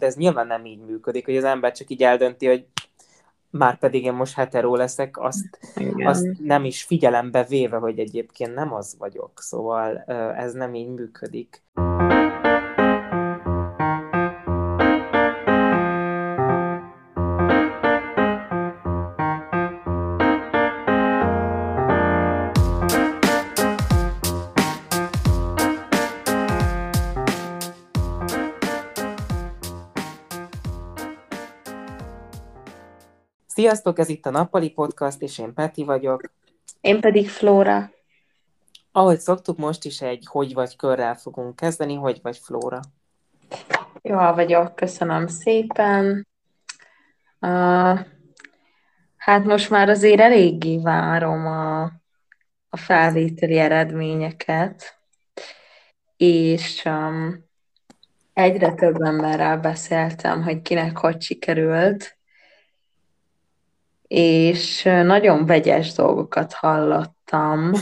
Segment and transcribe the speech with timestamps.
[0.00, 2.66] de ez nyilván nem így működik, hogy az ember csak így eldönti, hogy
[3.50, 5.58] már pedig én most heteró leszek, azt,
[6.04, 9.40] azt nem is figyelembe véve, hogy egyébként nem az vagyok.
[9.40, 9.98] Szóval
[10.36, 11.62] ez nem így működik.
[33.60, 36.32] Sziasztok, ez itt a Nappali Podcast, és én Peti vagyok.
[36.80, 37.90] Én pedig Flóra.
[38.92, 41.94] Ahogy szoktuk, most is egy hogy vagy körrel fogunk kezdeni.
[41.94, 42.80] Hogy vagy Flóra?
[44.02, 46.26] Jól vagyok, köszönöm szépen.
[47.40, 48.00] Uh,
[49.16, 51.82] hát most már azért eléggé várom a,
[52.68, 54.98] a felvételi eredményeket,
[56.16, 57.44] és um,
[58.32, 62.18] egyre több emberrel beszéltem, hogy kinek hogy sikerült,
[64.10, 67.72] és nagyon vegyes dolgokat hallottam,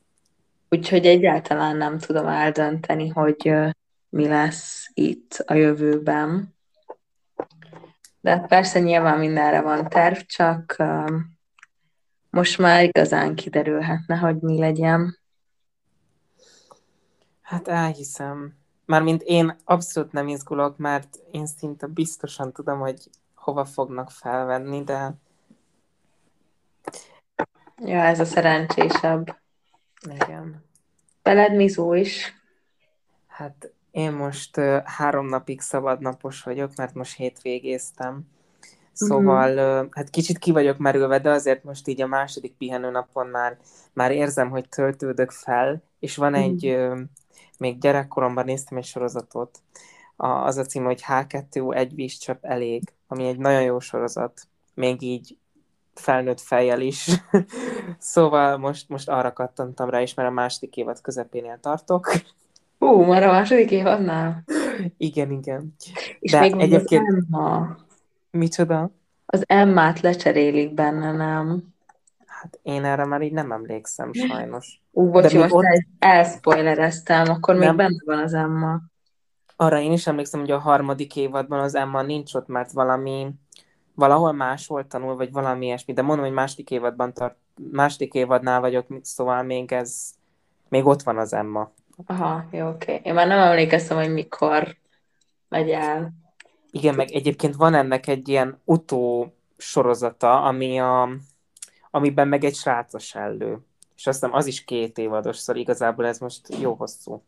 [0.70, 3.52] úgyhogy egyáltalán nem tudom eldönteni, hogy
[4.08, 6.54] mi lesz itt a jövőben.
[8.20, 10.76] De persze nyilván mindenre van terv, csak
[12.30, 15.18] most már igazán kiderülhetne, hogy mi legyen.
[17.42, 18.54] Hát elhiszem.
[18.84, 25.14] Mármint én abszolút nem izgulok, mert én szinte biztosan tudom, hogy hova fognak felvenni, de
[27.84, 29.36] Ja, ez a szerencsésebb.
[30.14, 30.64] Igen.
[31.22, 32.34] Veled mizó is?
[33.26, 38.22] Hát én most uh, három napig szabadnapos vagyok, mert most hétvégéztem.
[38.92, 43.58] Szóval uh, hát kicsit ki vagyok merülve, de azért most így a második pihenőnapon már,
[43.92, 46.34] már érzem, hogy töltődök fel, és van mm.
[46.34, 46.98] egy, uh,
[47.58, 49.58] még gyerekkoromban néztem egy sorozatot,
[50.16, 55.02] a, az a cím, hogy H2 egy vízcsöp elég, ami egy nagyon jó sorozat, még
[55.02, 55.38] így
[55.98, 57.08] felnőtt fejjel is.
[57.98, 62.12] szóval most, most arra kattantam rá is, mert a második évad közepénél tartok.
[62.78, 64.44] Hú, már a második évadnál?
[64.96, 65.74] Igen, igen.
[66.18, 67.08] És De még egyébként...
[67.08, 67.76] az Emma.
[68.30, 68.90] Micsoda?
[69.26, 71.62] Az Emmát lecserélik benne, nem?
[72.26, 74.82] Hát én erre már így nem emlékszem, sajnos.
[74.90, 75.64] Ú, bocsi, most ott...
[75.98, 77.66] elspoilereztem, akkor nem.
[77.66, 78.80] még benne van az Emma.
[79.56, 83.30] Arra én is emlékszem, hogy a harmadik évadban az Emma nincs ott, mert valami
[83.98, 87.36] valahol máshol tanul, vagy valami ilyesmi, de mondom, hogy második évadban tart,
[87.72, 90.10] második évadnál vagyok, szóval még ez,
[90.68, 91.72] még ott van az Emma.
[92.06, 92.94] Aha, jó, oké.
[92.94, 93.00] Okay.
[93.04, 94.76] Én már nem emlékeztem, hogy mikor
[95.48, 96.12] megy el.
[96.70, 101.08] Igen, meg egyébként van ennek egy ilyen utó sorozata, ami a,
[101.90, 103.58] amiben meg egy srácos ellő.
[103.96, 107.22] És azt hiszem, az is két évados, szóval igazából ez most jó hosszú.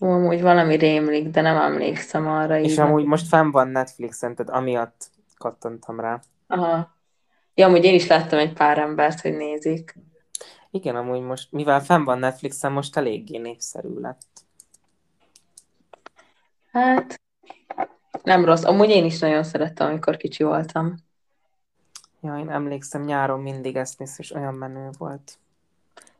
[0.00, 2.58] Ó, amúgy valami rémlik, de nem emlékszem arra.
[2.58, 5.10] És így amúgy most fenn van Netflixen, tehát amiatt
[5.42, 6.20] kattantam rá.
[6.46, 6.96] Aha.
[7.54, 9.94] Ja, amúgy én is láttam egy pár embert, hogy nézik.
[10.70, 14.44] Igen, amúgy most, mivel fenn van Netflixen, most eléggé népszerű lett.
[16.72, 17.20] Hát,
[18.22, 18.64] nem rossz.
[18.64, 20.94] Amúgy én is nagyon szerettem, amikor kicsi voltam.
[22.20, 25.38] Ja, én emlékszem, nyáron mindig ezt néz, és olyan menő volt.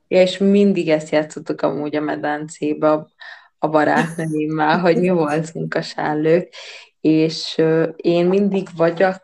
[0.08, 3.06] Ja, és mindig ezt játszottuk amúgy a medencébe,
[3.58, 6.54] a barátnőimmel, hogy mi voltunk a sállők,
[7.02, 7.62] és
[7.96, 9.22] én mindig vagy a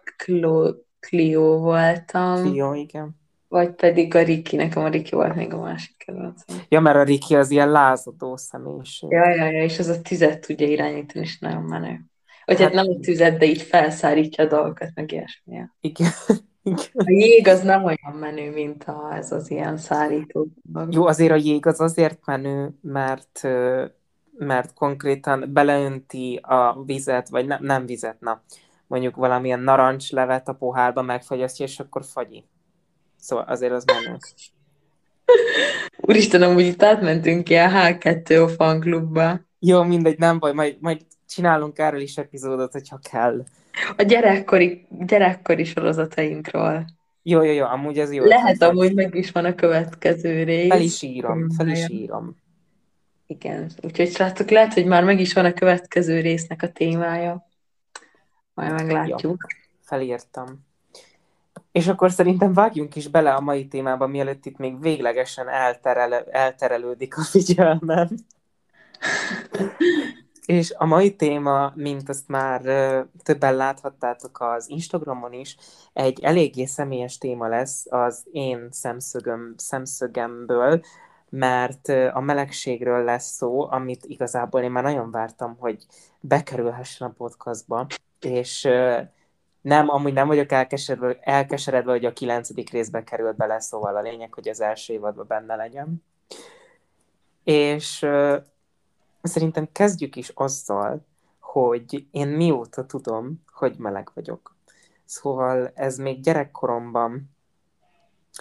[1.01, 2.43] Clio voltam.
[2.43, 3.17] Clio, igen.
[3.49, 6.57] Vagy pedig a Riki, nekem a Riki volt még a másik kedvencem.
[6.69, 9.11] Ja, mert a Riki az ilyen lázadó személyiség.
[9.11, 12.01] Ja, ja, ja, és az a tüzet tudja irányítani, és nagyon menő.
[12.45, 15.61] Vagy hát, hát nem a tüzet, de így felszárítja a dolgokat, meg ilyesmi.
[15.81, 16.11] Igen.
[16.93, 20.47] A jég az nem olyan menő, mint a, ez az ilyen szállító.
[20.91, 23.41] Jó, azért a jég az azért menő, mert
[24.39, 28.43] mert konkrétan beleönti a vizet, vagy ne, nem vizet, na,
[28.87, 32.45] mondjuk valamilyen narancslevet a pohárba megfagyasztja, és akkor fagyi.
[33.17, 34.17] Szóval azért az menő.
[36.09, 39.41] Úristen, amúgy itt átmentünk ki a H2 fanklubba.
[39.59, 43.45] Jó, mindegy, nem baj, majd, majd csinálunk erről is epizódot, hogyha kell.
[43.97, 46.85] A gyerekkori, gyerekkori sorozatainkról.
[47.23, 48.25] Jó, jó, jó, amúgy ez jó.
[48.25, 50.69] Lehet, amúgy meg is van a következő rész.
[50.69, 52.37] Fel is írom, fel is írom.
[53.31, 57.49] Igen, úgyhogy srácok, lehet, hogy már meg is van a következő résznek a témája.
[58.55, 59.23] Majd meglátjuk.
[59.23, 59.35] Jó,
[59.81, 60.67] felírtam.
[61.73, 67.17] És akkor szerintem vágjunk is bele a mai témába, mielőtt itt még véglegesen elterel, elterelődik
[67.17, 68.09] a figyelmem.
[70.47, 72.61] És a mai téma, mint azt már
[73.23, 75.57] többen láthattátok az Instagramon is,
[75.93, 80.81] egy eléggé személyes téma lesz az én szemszögöm, szemszögemből,
[81.29, 85.87] mert a melegségről lesz szó, amit igazából én már nagyon vártam, hogy
[86.21, 87.87] bekerülhessen a podcastba,
[88.21, 88.69] és
[89.61, 94.35] nem, amúgy nem vagyok elkeseredve, elkeseredve, hogy a kilencedik részbe került bele, szóval a lényeg,
[94.35, 96.05] hogy az első évadban benne legyen.
[97.45, 98.07] És
[99.23, 101.07] szerintem kezdjük is azzal,
[101.41, 104.57] hogy én mióta tudom, hogy meleg vagyok.
[105.05, 107.31] Szóval ez még gyerekkoromban,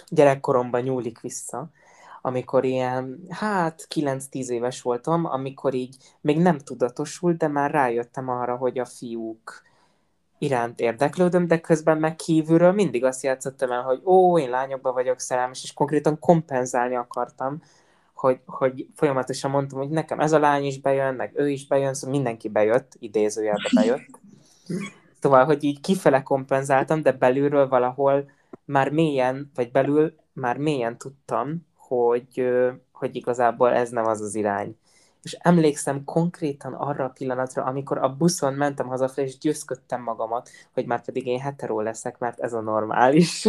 [0.08, 1.70] gyerekkoromban nyúlik vissza,
[2.20, 8.56] amikor ilyen, hát 9-10 éves voltam, amikor így még nem tudatosult, de már rájöttem arra,
[8.56, 9.62] hogy a fiúk
[10.38, 15.18] iránt érdeklődöm, de közben meg kívülről mindig azt játszottam el, hogy ó, én lányokba vagyok
[15.20, 17.62] szerelmes, és konkrétan kompenzálni akartam,
[18.14, 21.94] hogy, hogy folyamatosan mondtam, hogy nekem ez a lány is bejön, meg ő is bejön,
[21.94, 24.20] szóval mindenki bejött, idézőjelbe bejött.
[25.20, 28.30] Szóval, hogy így kifele kompenzáltam, de belülről valahol
[28.64, 32.48] már mélyen, vagy belül már mélyen tudtam, hogy,
[32.92, 34.76] hogy igazából ez nem az az irány.
[35.22, 40.86] És emlékszem konkrétan arra a pillanatra, amikor a buszon mentem hazafelé, és győzködtem magamat, hogy
[40.86, 43.48] már pedig én heteró leszek, mert ez a normális.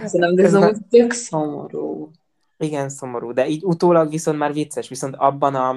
[0.00, 2.10] Köszönöm, de ez, ez tök szomorú.
[2.58, 5.76] Igen, szomorú, de így utólag viszont már vicces, viszont abban a,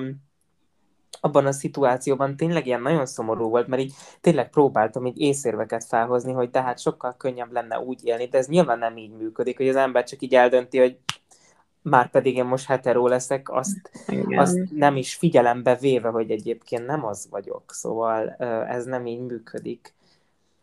[1.21, 6.31] abban a szituációban tényleg ilyen nagyon szomorú volt, mert így tényleg próbáltam így észérveket felhozni,
[6.31, 9.75] hogy tehát sokkal könnyebb lenne úgy élni, de ez nyilván nem így működik, hogy az
[9.75, 10.97] ember csak így eldönti, hogy
[11.81, 13.91] már pedig én most heteró leszek, azt,
[14.35, 18.29] azt nem is figyelembe véve, hogy egyébként nem az vagyok, szóval
[18.67, 19.93] ez nem így működik.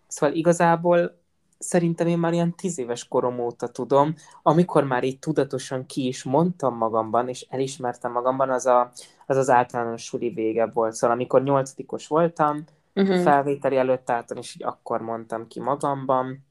[0.06, 1.18] Szóval igazából
[1.58, 6.24] szerintem én már ilyen tíz éves korom óta tudom, amikor már így tudatosan ki is
[6.24, 8.90] mondtam magamban, és elismertem magamban, az a,
[9.26, 10.92] az, az általános suli vége volt.
[10.92, 12.64] Szóval amikor nyolcadikos voltam,
[12.94, 13.22] uh-huh.
[13.22, 16.44] felvételi előtt álltam, és így akkor mondtam ki magamban.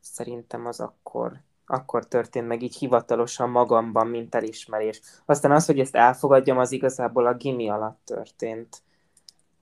[0.00, 1.32] Szerintem az akkor,
[1.66, 5.00] akkor történt meg így hivatalosan magamban, mint elismerés.
[5.24, 8.82] Aztán az, hogy ezt elfogadjam, az igazából a gimi alatt történt.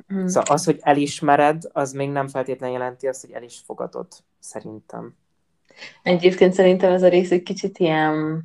[0.06, 0.26] Hmm.
[0.26, 4.06] Szóval az, hogy elismered, az még nem feltétlenül jelenti azt, hogy el is fogadod,
[4.38, 5.16] szerintem.
[6.02, 8.44] Egyébként szerintem ez a rész egy kicsit ilyen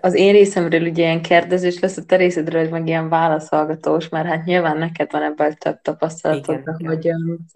[0.00, 4.44] az én részemről ugye ilyen kérdezés lesz, a te részedről meg ilyen válaszolgatós, mert hát
[4.44, 7.48] nyilván neked van ebből több tapasztalatod, igen,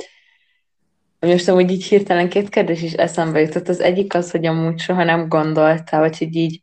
[1.18, 3.68] hogy most amúgy így hirtelen két kérdés is eszembe jutott.
[3.68, 6.62] Az egyik az, hogy amúgy soha nem gondoltál, vagy hogy így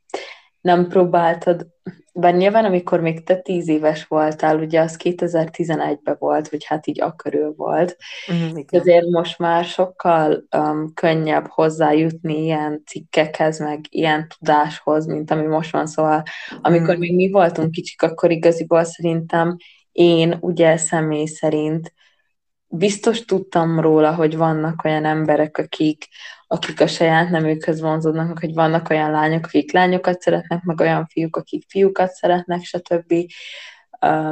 [0.61, 1.67] nem próbáltad
[2.13, 7.01] bár nyilván, amikor még te tíz éves voltál, ugye az 2011-ben volt, vagy hát így
[7.01, 7.97] akkörül volt,
[8.33, 15.45] mm, ezért most már sokkal um, könnyebb hozzájutni ilyen cikkekhez, meg ilyen tudáshoz, mint ami
[15.45, 16.23] most van, szóval
[16.61, 16.99] amikor mm.
[16.99, 19.55] még mi voltunk kicsik, akkor igaziból szerintem
[19.91, 21.93] én ugye személy szerint
[22.67, 26.07] biztos tudtam róla, hogy vannak olyan emberek, akik
[26.51, 31.35] akik a saját nemükhöz vonzódnak, hogy vannak olyan lányok, akik lányokat szeretnek, meg olyan fiúk,
[31.35, 33.13] akik fiúkat szeretnek, stb.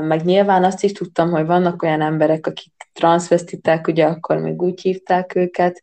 [0.01, 4.81] Meg nyilván azt is tudtam, hogy vannak olyan emberek, akik transvestitek, ugye akkor még úgy
[4.81, 5.81] hívták őket,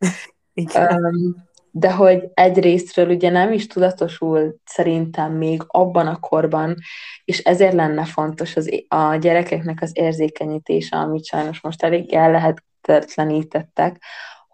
[0.54, 1.36] Igen.
[1.70, 6.76] de hogy egyrésztről ugye nem is tudatosult szerintem még abban a korban,
[7.24, 14.02] és ezért lenne fontos az, a gyerekeknek az érzékenyítése, amit sajnos most elég ellehetetlenítettek,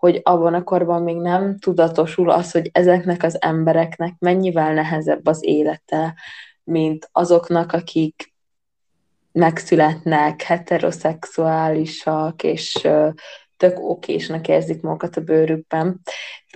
[0.00, 5.44] hogy abban a korban még nem tudatosul az, hogy ezeknek az embereknek mennyivel nehezebb az
[5.44, 6.14] élete,
[6.64, 8.34] mint azoknak, akik
[9.32, 12.88] megszületnek, heteroszexuálisak, és
[13.56, 16.00] tök okésnak érzik magukat a bőrükben.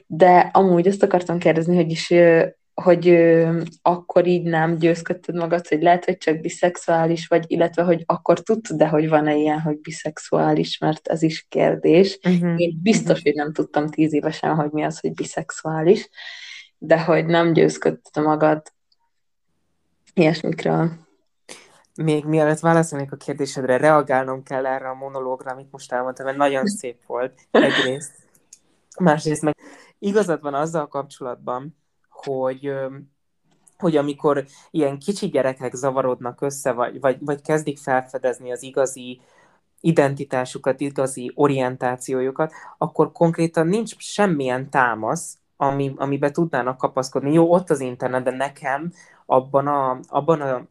[0.06, 2.12] De amúgy azt akartam kérdezni, hogy is
[2.74, 8.02] hogy ö, akkor így nem győzködted magad, hogy lehet, hogy csak biszexuális vagy, illetve hogy
[8.06, 12.18] akkor tudtad de hogy van-e ilyen, hogy biszexuális, mert ez is kérdés.
[12.24, 12.60] Uh-huh.
[12.60, 13.22] Én biztos, uh-huh.
[13.22, 16.08] hogy nem tudtam tíz évesen, hogy mi az, hogy biszexuális,
[16.78, 18.62] de hogy nem győzködted magad
[20.14, 20.90] ilyesmikről.
[21.94, 26.66] Még mielőtt válaszolnék a kérdésedre, reagálnom kell erre a monológra, amit most elmondtam, mert nagyon
[26.66, 28.12] szép volt egyrészt.
[29.00, 29.56] Másrészt meg
[29.98, 31.76] igazad van azzal kapcsolatban,
[32.24, 32.72] hogy
[33.78, 39.20] hogy amikor ilyen kicsi gyerekek zavarodnak össze, vagy, vagy, vagy kezdik felfedezni az igazi
[39.80, 47.32] identitásukat, igazi orientációjukat, akkor konkrétan nincs semmilyen támasz, ami, amiben tudnának kapaszkodni.
[47.32, 48.92] Jó, ott az internet, de nekem
[49.26, 50.66] abban a, abban a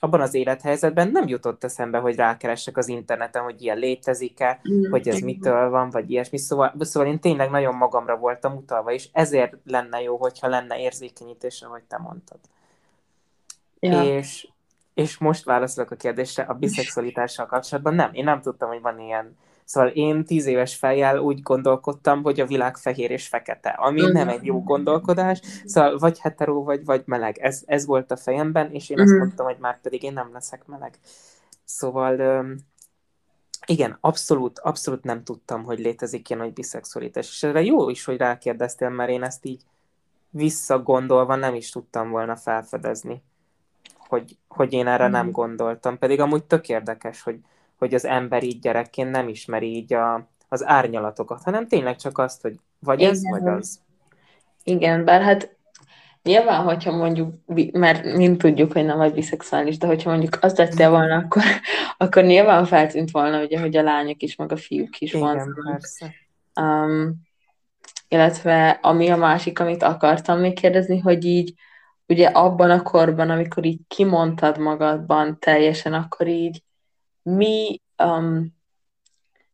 [0.00, 5.08] abban az élethelyzetben nem jutott eszembe, hogy rákeressek az interneten, hogy ilyen létezik-e, mm, hogy
[5.08, 6.38] ez mitől van, vagy ilyesmi.
[6.38, 11.62] Szóval, szóval én tényleg nagyon magamra voltam utalva, és ezért lenne jó, hogyha lenne érzékenyítés,
[11.62, 12.38] ahogy te mondtad.
[13.80, 14.02] Ja.
[14.02, 14.48] És,
[14.94, 17.94] és most válaszolok a kérdésre a biszexualitással kapcsolatban.
[17.94, 19.36] Nem, én nem tudtam, hogy van ilyen
[19.68, 24.14] Szóval én tíz éves fejjel úgy gondolkodtam, hogy a világ fehér és fekete, ami uh-huh.
[24.14, 27.38] nem egy jó gondolkodás, szóval vagy hetero, vagy, vagy meleg.
[27.38, 29.12] Ez, ez volt a fejemben, és én uh-huh.
[29.12, 30.98] azt mondtam, hogy már pedig én nem leszek meleg.
[31.64, 32.44] Szóval
[33.66, 37.28] igen, abszolút, abszolút nem tudtam, hogy létezik ilyen, hogy biszexualitás.
[37.28, 39.62] És erre jó is, hogy rákérdeztél, mert én ezt így
[40.30, 43.22] visszagondolva nem is tudtam volna felfedezni,
[43.96, 45.10] hogy, hogy én erre mm.
[45.10, 45.98] nem gondoltam.
[45.98, 47.40] Pedig amúgy tök érdekes, hogy,
[47.78, 52.42] hogy az ember így gyerekként nem ismeri így a, az árnyalatokat, hanem tényleg csak azt,
[52.42, 53.10] hogy vagy Igen.
[53.10, 53.80] ez, vagy az.
[54.64, 55.56] Igen, bár hát
[56.22, 57.34] Nyilván, hogyha mondjuk,
[57.72, 61.42] mert mind tudjuk, hogy nem vagy biszexuális, de hogyha mondjuk azt tettél volna, akkor,
[61.96, 66.14] akkor nyilván feltűnt volna, ugye, hogy a lányok is, meg a fiúk is Igen, persze.
[66.60, 67.14] Um,
[68.08, 71.54] illetve ami a másik, amit akartam még kérdezni, hogy így
[72.06, 76.62] ugye abban a korban, amikor így kimondtad magadban teljesen, akkor így
[77.36, 78.56] mi, um,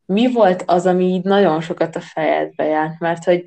[0.07, 3.45] mi volt az, ami így nagyon sokat a fejedbe járt, mert hogy,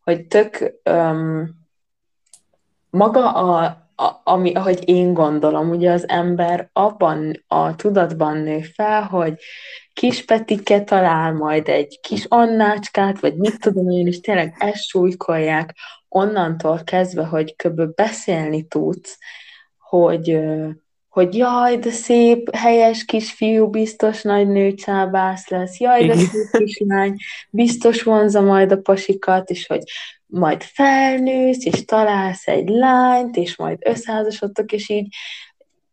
[0.00, 1.62] hogy tök um,
[2.90, 3.64] maga a,
[3.96, 9.34] a, ami, ahogy én gondolom, ugye az ember abban a tudatban nő fel, hogy
[9.92, 15.74] kis Petike talál majd egy kis Annácskát, vagy mit tudom én, és tényleg ezt súlykolják
[16.08, 17.94] onnantól kezdve, hogy kb.
[17.94, 19.18] beszélni tudsz,
[19.78, 20.38] hogy,
[21.14, 27.16] hogy jaj, de szép, helyes kisfiú, biztos nagy nőcsábász lesz, jaj, de szép kislány,
[27.50, 29.82] biztos vonza majd a pasikat, és hogy
[30.26, 35.06] majd felnősz, és találsz egy lányt, és majd összeházasodtok, és így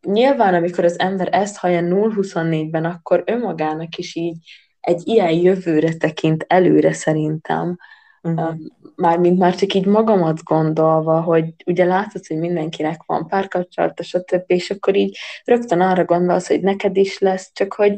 [0.02, 4.38] nyilván, amikor az ember ezt hallja 0-24-ben, akkor önmagának is így
[4.80, 7.78] egy ilyen jövőre tekint előre szerintem,
[8.22, 8.56] uh-huh.
[9.02, 14.70] Mármint már csak így magamat gondolva, hogy ugye látod, hogy mindenkinek van párkapcsolata, stb., és
[14.70, 17.98] akkor így rögtön arra gondolsz, hogy neked is lesz, csak hogy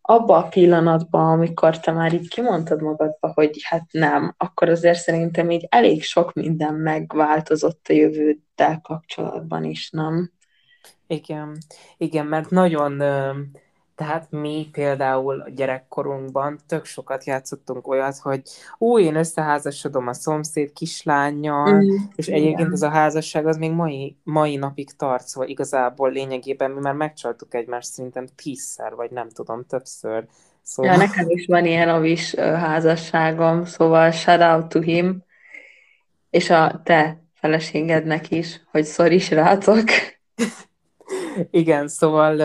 [0.00, 5.50] abba a pillanatban, amikor te már így kimondtad magadba, hogy hát nem, akkor azért szerintem
[5.50, 10.30] így elég sok minden megváltozott a jövőddel kapcsolatban is, nem?
[11.06, 11.56] Igen,
[11.96, 13.02] igen, mert nagyon,
[14.00, 18.42] tehát mi például a gyerekkorunkban tök sokat játszottunk olyat, hogy
[18.78, 22.40] ú, én összeházasodom a szomszéd kislányjal, mm, és igen.
[22.40, 26.94] egyébként ez a házasság az még mai, mai napig tart, szóval igazából lényegében mi már
[26.94, 30.26] megcsaltuk egymást szerintem tízszer, vagy nem tudom, többször.
[30.62, 30.92] Szóval...
[30.92, 35.24] Ja, nekem is van ilyen avis házasságom, szóval shout out to him,
[36.30, 39.84] és a te feleségednek is, hogy is rátok.
[41.50, 42.40] Igen, szóval,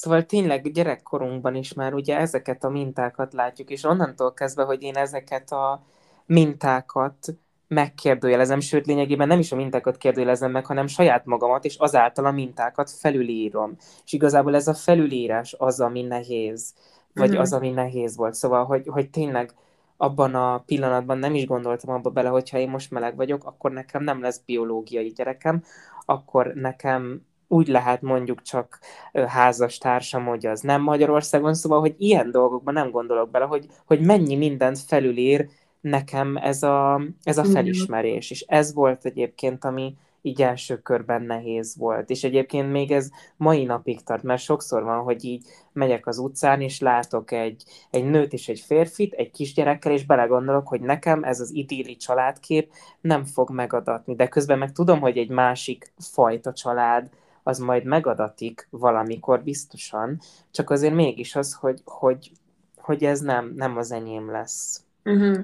[0.00, 4.96] szóval tényleg gyerekkorunkban is már ugye ezeket a mintákat látjuk, és onnantól kezdve, hogy én
[4.96, 5.82] ezeket a
[6.26, 7.34] mintákat
[7.68, 12.30] megkérdőjelezem, sőt lényegében nem is a mintákat kérdőjelezem meg, hanem saját magamat, és azáltal a
[12.30, 13.76] mintákat felülírom.
[14.04, 16.74] És igazából ez a felülírás az, ami nehéz,
[17.14, 17.40] vagy mm-hmm.
[17.40, 18.34] az, ami nehéz volt.
[18.34, 19.54] Szóval, hogy, hogy tényleg
[19.96, 24.02] abban a pillanatban nem is gondoltam abba bele, hogyha én most meleg vagyok, akkor nekem
[24.02, 25.62] nem lesz biológiai gyerekem,
[26.04, 28.78] akkor nekem úgy lehet mondjuk csak
[29.26, 34.36] házastársam, hogy az nem Magyarországon, szóval, hogy ilyen dolgokban nem gondolok bele, hogy, hogy mennyi
[34.36, 35.48] mindent felülír
[35.80, 38.30] nekem ez a, ez a felismerés.
[38.30, 42.10] És ez volt egyébként, ami így első körben nehéz volt.
[42.10, 46.60] És egyébként még ez mai napig tart, mert sokszor van, hogy így megyek az utcán,
[46.60, 51.40] és látok egy, egy nőt és egy férfit, egy kisgyerekkel, és belegondolok, hogy nekem ez
[51.40, 54.14] az idilli családkép nem fog megadatni.
[54.14, 57.10] De közben meg tudom, hogy egy másik fajta család
[57.50, 62.32] az majd megadatik valamikor biztosan, csak azért mégis az, hogy, hogy,
[62.76, 64.84] hogy ez nem, nem az enyém lesz.
[65.04, 65.38] Uh-huh.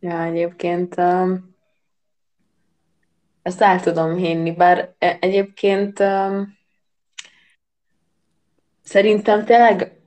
[0.00, 1.54] Ja, egyébként um,
[3.42, 6.58] ezt el tudom hinni, bár e- egyébként um,
[8.82, 10.00] szerintem tényleg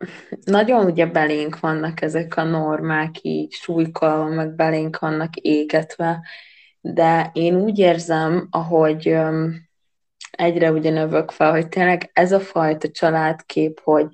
[0.43, 6.21] nagyon ugye belénk vannak ezek a normák így súlykolva, meg belénk vannak égetve,
[6.81, 9.68] de én úgy érzem, ahogy um,
[10.39, 14.08] egyre ugye növök fel, hogy tényleg ez a fajta családkép, hogy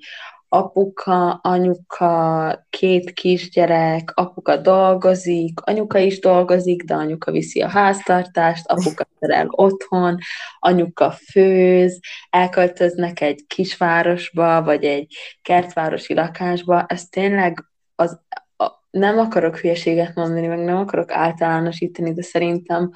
[0.48, 9.06] apuka, anyuka, két kisgyerek, apuka dolgozik, anyuka is dolgozik, de anyuka viszi a háztartást, apuka
[9.20, 10.18] szerel otthon,
[10.58, 17.64] anyuka főz, elköltöznek egy kisvárosba, vagy egy kertvárosi lakásba, ez tényleg
[17.94, 18.20] az,
[18.56, 22.90] a, nem akarok hülyeséget mondani, meg nem akarok általánosítani, de szerintem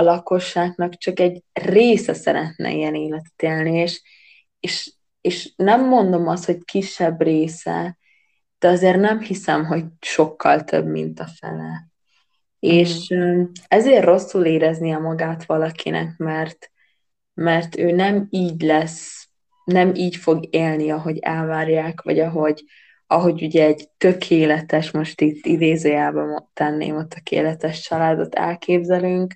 [0.00, 4.02] a lakosságnak csak egy része szeretne ilyen életet élni, és,
[4.60, 7.98] és, és nem mondom azt, hogy kisebb része,
[8.58, 11.88] de azért nem hiszem, hogy sokkal több, mint a fele.
[12.58, 13.14] És
[13.68, 16.70] ezért rosszul éreznie magát valakinek, mert,
[17.34, 19.28] mert ő nem így lesz,
[19.64, 22.64] nem így fog élni, ahogy elvárják, vagy ahogy,
[23.06, 29.34] ahogy ugye egy tökéletes, most itt idézőjelben tenném a tökéletes családot elképzelünk,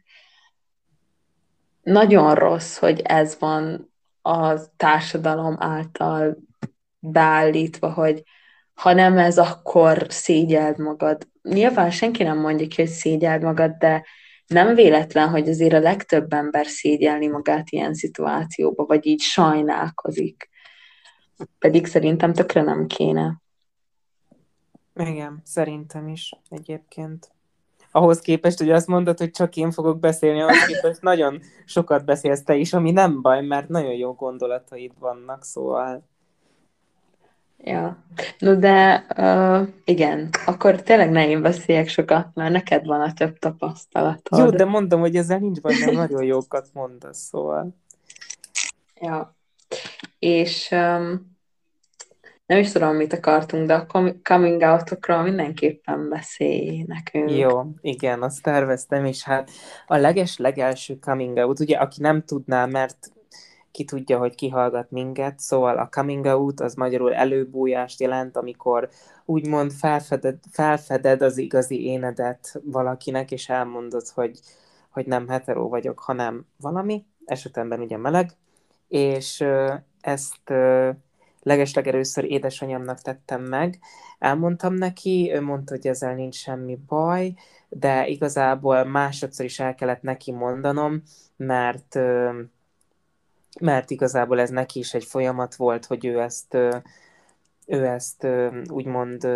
[1.84, 6.36] nagyon rossz, hogy ez van a társadalom által
[6.98, 8.22] beállítva, hogy
[8.74, 11.28] ha nem ez, akkor szégyeld magad.
[11.42, 14.04] Nyilván senki nem mondja ki, hogy szégyeld magad, de
[14.46, 20.50] nem véletlen, hogy azért a legtöbb ember szégyelni magát ilyen szituációba, vagy így sajnálkozik.
[21.58, 23.42] Pedig szerintem tökre nem kéne.
[24.94, 27.33] Igen, szerintem is egyébként.
[27.96, 32.42] Ahhoz képest, hogy azt mondod, hogy csak én fogok beszélni, ahhoz képest nagyon sokat beszélsz
[32.42, 36.08] te is, ami nem baj, mert nagyon jó gondolataid vannak, szóval...
[37.58, 38.04] Ja,
[38.38, 43.38] no de uh, igen, akkor tényleg ne én beszéljek sokat, mert neked van a több
[43.38, 44.38] tapasztalatod.
[44.38, 47.76] Jó, de mondom, hogy ezzel nincs baj, mert nagyon jókat mondasz, szóval.
[49.00, 49.36] Ja,
[50.18, 51.33] és um,
[52.46, 53.86] nem is tudom, mit akartunk, de a
[54.22, 57.30] coming out mindenképpen beszélj nekünk.
[57.30, 59.50] Jó, igen, azt terveztem, és hát
[59.86, 63.12] a leges legelső coming out, ugye, aki nem tudná, mert
[63.70, 68.88] ki tudja, hogy kihallgat minket, szóval a coming out az magyarul előbújást jelent, amikor
[69.24, 74.40] úgymond felfeded, felfeded az igazi énedet valakinek, és elmondod, hogy,
[74.90, 78.30] hogy nem hetero vagyok, hanem valami, esetemben ugye meleg,
[78.88, 79.44] és
[80.00, 80.52] ezt
[81.44, 83.78] legesleg először édesanyámnak tettem meg.
[84.18, 87.34] Elmondtam neki, ő mondta, hogy ezzel nincs semmi baj,
[87.68, 91.02] de igazából másodszor is el kellett neki mondanom,
[91.36, 91.98] mert
[93.60, 96.54] mert igazából ez neki is egy folyamat volt, hogy ő ezt,
[97.66, 98.26] ő ezt
[98.68, 99.28] úgymond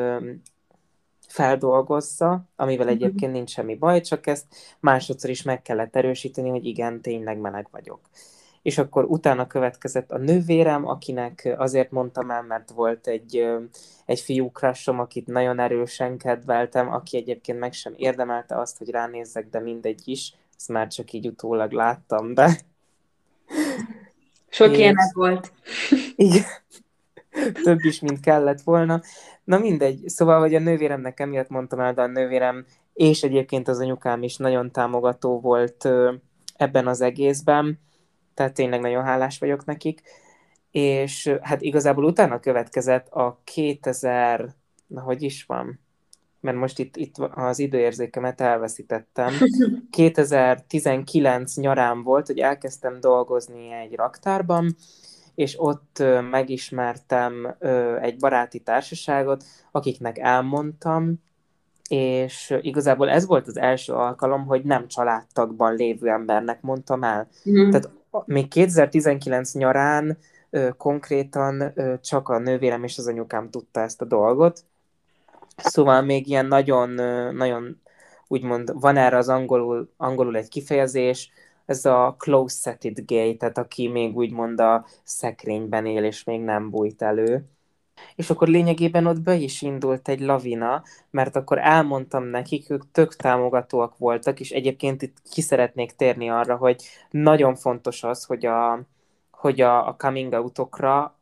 [1.29, 2.95] feldolgozza, amivel mhm.
[2.95, 4.47] egyébként nincs semmi baj, csak ezt
[4.81, 8.01] másodszor is meg kellett erősíteni, hogy igen, tényleg meleg vagyok.
[8.63, 13.49] És akkor utána következett a nővérem, akinek azért mondtam el, mert volt egy,
[14.05, 19.49] egy fiú crushom, akit nagyon erősen kedveltem, aki egyébként meg sem érdemelte azt, hogy ránézzek,
[19.51, 22.61] de mindegy is, ezt már csak így utólag láttam, de
[24.49, 24.79] sok és...
[24.79, 25.53] ilyenek volt.
[26.17, 26.45] Igen.
[27.63, 29.01] Több is, mint kellett volna.
[29.45, 32.67] Na mindegy, szóval, hogy a nővéremnek emiatt mondtam el, de a nővérem
[32.99, 35.89] és egyébként az anyukám is nagyon támogató volt
[36.57, 37.79] ebben az egészben,
[38.39, 40.03] tehát tényleg nagyon hálás vagyok nekik,
[40.71, 44.55] és hát igazából utána következett a 2000,
[44.87, 45.81] na hogy is van,
[46.41, 49.33] mert most itt, itt az időérzékemet elveszítettem.
[49.91, 54.77] 2019 nyarán volt, hogy elkezdtem dolgozni egy raktárban,
[55.35, 57.57] és ott megismertem
[58.01, 61.23] egy baráti társaságot, akiknek elmondtam,
[61.89, 67.29] és igazából ez volt az első alkalom, hogy nem családtagban lévő embernek mondtam el.
[67.51, 67.71] Mm.
[67.71, 67.91] Tehát
[68.25, 70.19] még 2019 nyarán
[70.77, 74.65] konkrétan csak a nővérem és az anyukám tudta ezt a dolgot,
[75.59, 76.91] Szóval még ilyen nagyon,
[77.35, 77.81] nagyon
[78.27, 81.31] úgymond van erre az angolul, angolul egy kifejezés,
[81.67, 87.03] ez a close-setted gay, tehát aki még úgymond a szekrényben él, és még nem bújt
[87.03, 87.45] elő.
[88.15, 93.17] És akkor lényegében ott be is indult egy lavina, mert akkor elmondtam nekik, ők tök
[93.17, 98.81] támogatóak voltak, és egyébként itt ki szeretnék térni arra, hogy nagyon fontos az, hogy a,
[99.31, 101.17] hogy a, a coming outokra,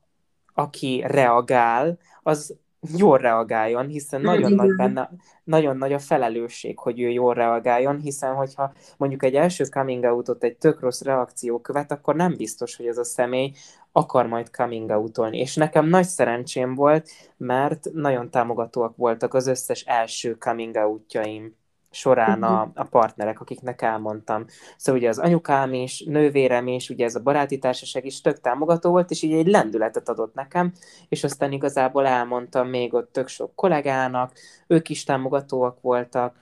[0.55, 2.57] aki reagál, az
[2.97, 5.11] jól reagáljon, hiszen nagyon nagy, benne,
[5.45, 10.45] nagyon nagy a felelősség, hogy ő jól reagáljon, hiszen hogyha mondjuk egy első coming outot
[10.45, 13.53] egy tök rossz reakció követ, akkor nem biztos, hogy ez a személy
[13.97, 15.39] akar majd coming out-olni.
[15.39, 21.57] És nekem nagy szerencsém volt, mert nagyon támogatóak voltak az összes első coming outjaim
[21.91, 24.45] során a, a partnerek, akiknek elmondtam.
[24.77, 28.91] Szóval ugye az anyukám is, nővérem is, ugye ez a baráti társaság is tök támogató
[28.91, 30.73] volt, és így egy lendületet adott nekem,
[31.09, 34.33] és aztán igazából elmondtam még ott tök sok kollégának,
[34.67, 36.37] ők is támogatóak voltak,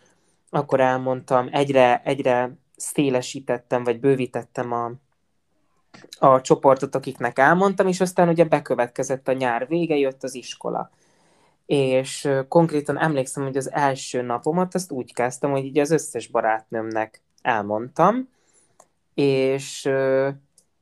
[0.50, 4.92] akkor elmondtam, egyre, egyre szélesítettem, vagy bővítettem a,
[6.18, 10.90] a csoportot, akiknek elmondtam, és aztán ugye bekövetkezett a nyár vége, jött az iskola
[11.66, 17.22] és konkrétan emlékszem, hogy az első napomat azt úgy kezdtem, hogy így az összes barátnőmnek
[17.42, 18.28] elmondtam,
[19.14, 19.90] és,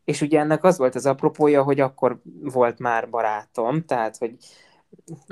[0.04, 4.36] és ugye ennek az volt az apropója, hogy akkor volt már barátom, tehát, hogy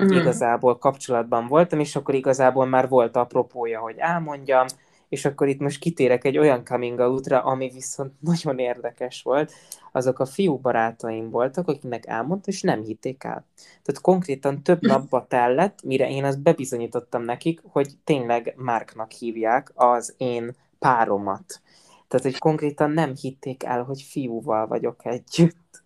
[0.03, 0.07] mm.
[0.07, 4.65] igazából kapcsolatban voltam, és akkor igazából már volt apropója, hogy elmondjam,
[5.11, 9.51] és akkor itt most kitérek egy olyan coming out-ra, ami viszont nagyon érdekes volt.
[9.91, 13.45] Azok a fiú barátaim voltak, akiknek elmondta, és nem hitték el.
[13.55, 20.13] Tehát konkrétan több napba tellett, mire én azt bebizonyítottam nekik, hogy tényleg Márknak hívják az
[20.17, 21.61] én páromat.
[22.07, 25.83] Tehát, hogy konkrétan nem hitték el, hogy fiúval vagyok együtt.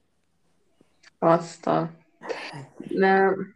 [1.19, 1.91] Azt a...
[2.89, 3.54] Nem.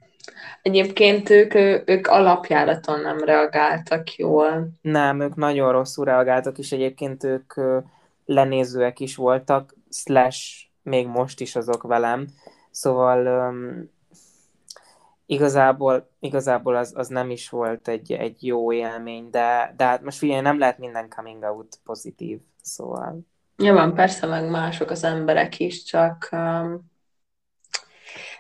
[0.62, 1.54] Egyébként ők,
[1.90, 4.70] ők alapjáraton nem reagáltak jól.
[4.82, 7.54] Nem, ők nagyon rosszul reagáltak, és egyébként ők
[8.26, 12.28] lenézőek is voltak, slash még most is azok velem,
[12.72, 13.92] szóval um,
[15.26, 20.18] igazából, igazából az, az nem is volt egy, egy jó élmény, de, de hát most
[20.18, 23.20] figyelj, nem lehet minden coming out pozitív, szóval...
[23.56, 26.90] van persze, meg mások az emberek is, csak um,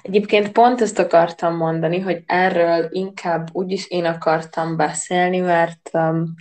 [0.01, 6.33] egyébként pont ezt akartam mondani, hogy erről inkább úgyis én akartam beszélni, mert um,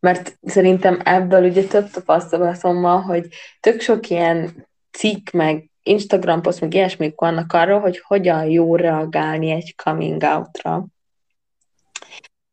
[0.00, 3.28] mert szerintem ebből ugye több tapasztalatom van, hogy
[3.60, 9.50] tök sok ilyen cikk, meg Instagram poszt, meg ilyesmik vannak arról, hogy hogyan jó reagálni
[9.50, 10.86] egy coming out-ra.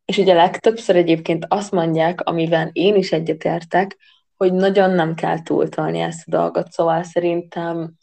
[0.06, 3.98] És ugye legtöbbször egyébként azt mondják, amivel én is egyetértek,
[4.36, 7.93] hogy nagyon nem kell túltolni ezt a dolgot, szóval szerintem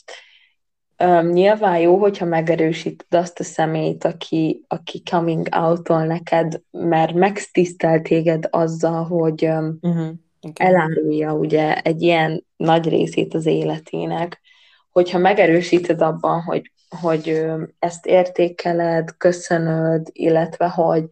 [1.05, 8.01] um, nyilván jó, hogyha megerősíted azt a személyt, aki, aki coming out-ol neked, mert megtisztel
[8.01, 10.09] téged azzal, hogy um, uh-huh.
[10.41, 10.67] okay.
[10.67, 14.41] elárulja ugye egy ilyen nagy részét az életének,
[14.91, 17.47] hogyha megerősíted abban, hogy, hogy
[17.79, 21.05] ezt értékeled, köszönöd, illetve hogy,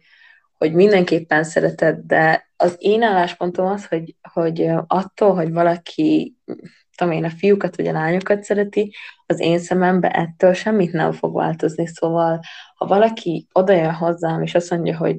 [0.57, 6.35] hogy mindenképpen szereted, de az én álláspontom az, hogy, hogy attól, hogy valaki,
[6.99, 11.35] tudom én, a fiúkat vagy a lányokat szereti, az én szemembe ettől semmit nem fog
[11.35, 11.87] változni.
[11.87, 12.39] Szóval,
[12.75, 15.17] ha valaki odajön hozzám, és azt mondja, hogy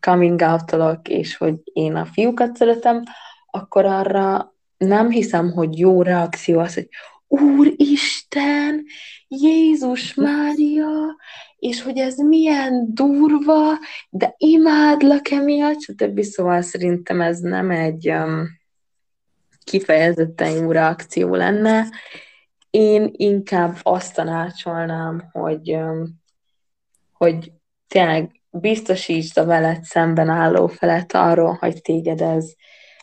[0.00, 3.02] coming out és hogy én a fiúkat szeretem,
[3.50, 6.88] akkor arra nem hiszem, hogy jó reakció az, hogy
[7.28, 8.84] Úristen,
[9.28, 11.16] Jézus Mária,
[11.58, 13.78] és hogy ez milyen durva,
[14.10, 16.20] de imádlak emiatt, stb.
[16.20, 18.48] Szóval szerintem ez nem egy um,
[19.70, 21.84] kifejezetten jó reakció lenne.
[22.70, 25.78] Én inkább azt tanácsolnám, hogy,
[27.12, 27.52] hogy
[27.88, 32.52] tényleg biztosítsd a veled szemben álló felett arról, hogy téged ez,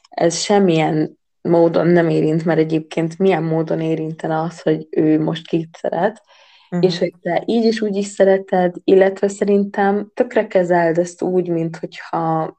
[0.09, 5.77] ez semmilyen módon nem érint, mert egyébként milyen módon érintene az, hogy ő most kit
[5.77, 6.21] szeret,
[6.69, 6.89] uh-huh.
[6.89, 11.77] és hogy te így is úgy is szereted, illetve szerintem tökre kezeld ezt úgy, mint
[11.77, 12.57] hogyha,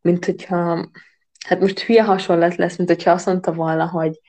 [0.00, 0.90] mint hogyha,
[1.44, 4.20] hát most hülye hasonlat lesz, mint hogyha azt mondta volna, hogy,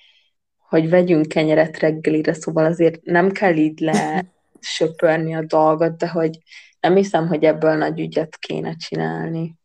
[0.57, 4.25] hogy vegyünk kenyeret reggelire, szóval azért nem kell így le
[4.59, 6.37] söpörni a dolgot, de hogy
[6.79, 9.55] nem hiszem, hogy ebből nagy ügyet kéne csinálni.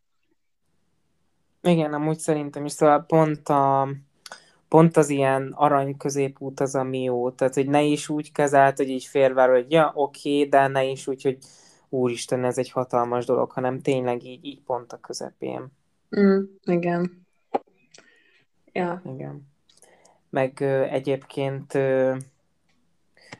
[1.62, 3.88] Igen, amúgy szerintem is, szóval pont a,
[4.68, 7.30] pont az ilyen arany középút az, ami jó.
[7.30, 10.84] Tehát, hogy ne is úgy kezelt, hogy így férvár, hogy ja, oké, okay, de ne
[10.84, 11.38] is úgy, hogy
[11.88, 15.72] úristen, ez egy hatalmas dolog, hanem tényleg így, így pont a közepén.
[16.20, 17.26] Mm, igen.
[18.72, 19.02] Ja.
[19.04, 19.48] Igen.
[20.30, 22.16] Meg ö, egyébként ö,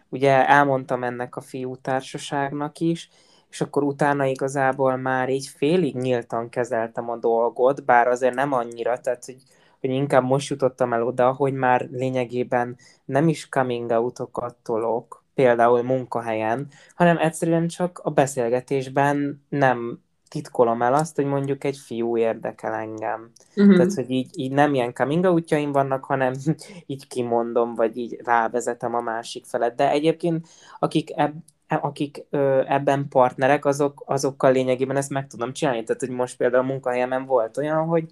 [0.08, 3.08] ugye elmondtam ennek a fiú társaságnak is,
[3.50, 9.00] és akkor utána igazából már így félig nyíltan kezeltem a dolgot, bár azért nem annyira,
[9.00, 9.42] tehát hogy
[9.80, 15.82] hogy inkább most jutottam el oda, hogy már lényegében nem is coming out-okat tolok, például
[15.82, 22.72] munkahelyen, hanem egyszerűen csak a beszélgetésben nem titkolom el azt, hogy mondjuk egy fiú érdekel
[22.72, 23.30] engem.
[23.56, 23.76] Uh-huh.
[23.76, 26.32] Tehát, hogy így, így nem ilyen coming out vannak, hanem
[26.86, 29.74] így kimondom, vagy így rávezetem a másik felet.
[29.74, 30.46] De egyébként,
[30.78, 31.32] akik, eb,
[31.68, 35.82] akik ö, ebben partnerek, azok, azokkal lényegében ezt meg tudom csinálni.
[35.82, 38.04] Tehát, hogy most például a munkahelyemen volt olyan, hogy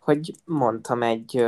[0.00, 1.44] hogy mondtam egy,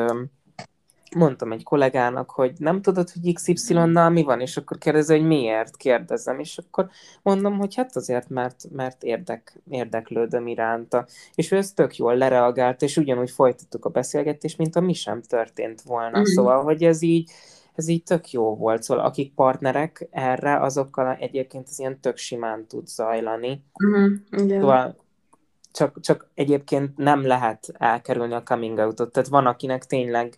[1.15, 5.77] mondtam egy kollégának, hogy nem tudod, hogy XY-nal mi van, és akkor kérdezi, hogy miért,
[5.77, 6.91] kérdezem, és akkor
[7.23, 11.07] mondom, hogy hát azért, mert, mert érdek, érdeklődöm iránta.
[11.35, 15.23] És ő ezt tök jól lereagált, és ugyanúgy folytattuk a beszélgetést, mint a mi sem
[15.23, 16.19] történt volna.
[16.19, 16.25] Mm.
[16.25, 17.31] Szóval, hogy ez így,
[17.75, 18.83] ez így tök jó volt.
[18.83, 23.65] Szóval akik partnerek erre, azokkal egyébként ez ilyen tök simán tud zajlani.
[23.85, 24.61] Mm, yeah.
[24.61, 24.97] Szóval
[25.73, 29.13] csak, csak egyébként nem lehet elkerülni a coming out-ot.
[29.13, 30.37] Tehát van, akinek tényleg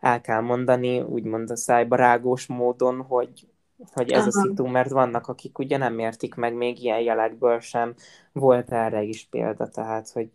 [0.00, 3.46] el kell mondani, úgymond a szájbarágós módon, hogy,
[3.92, 4.28] hogy ez Aha.
[4.28, 7.94] a szitu, mert vannak, akik ugye nem értik meg még ilyen jelekből sem.
[8.32, 10.30] Volt erre is példa, tehát, hogy,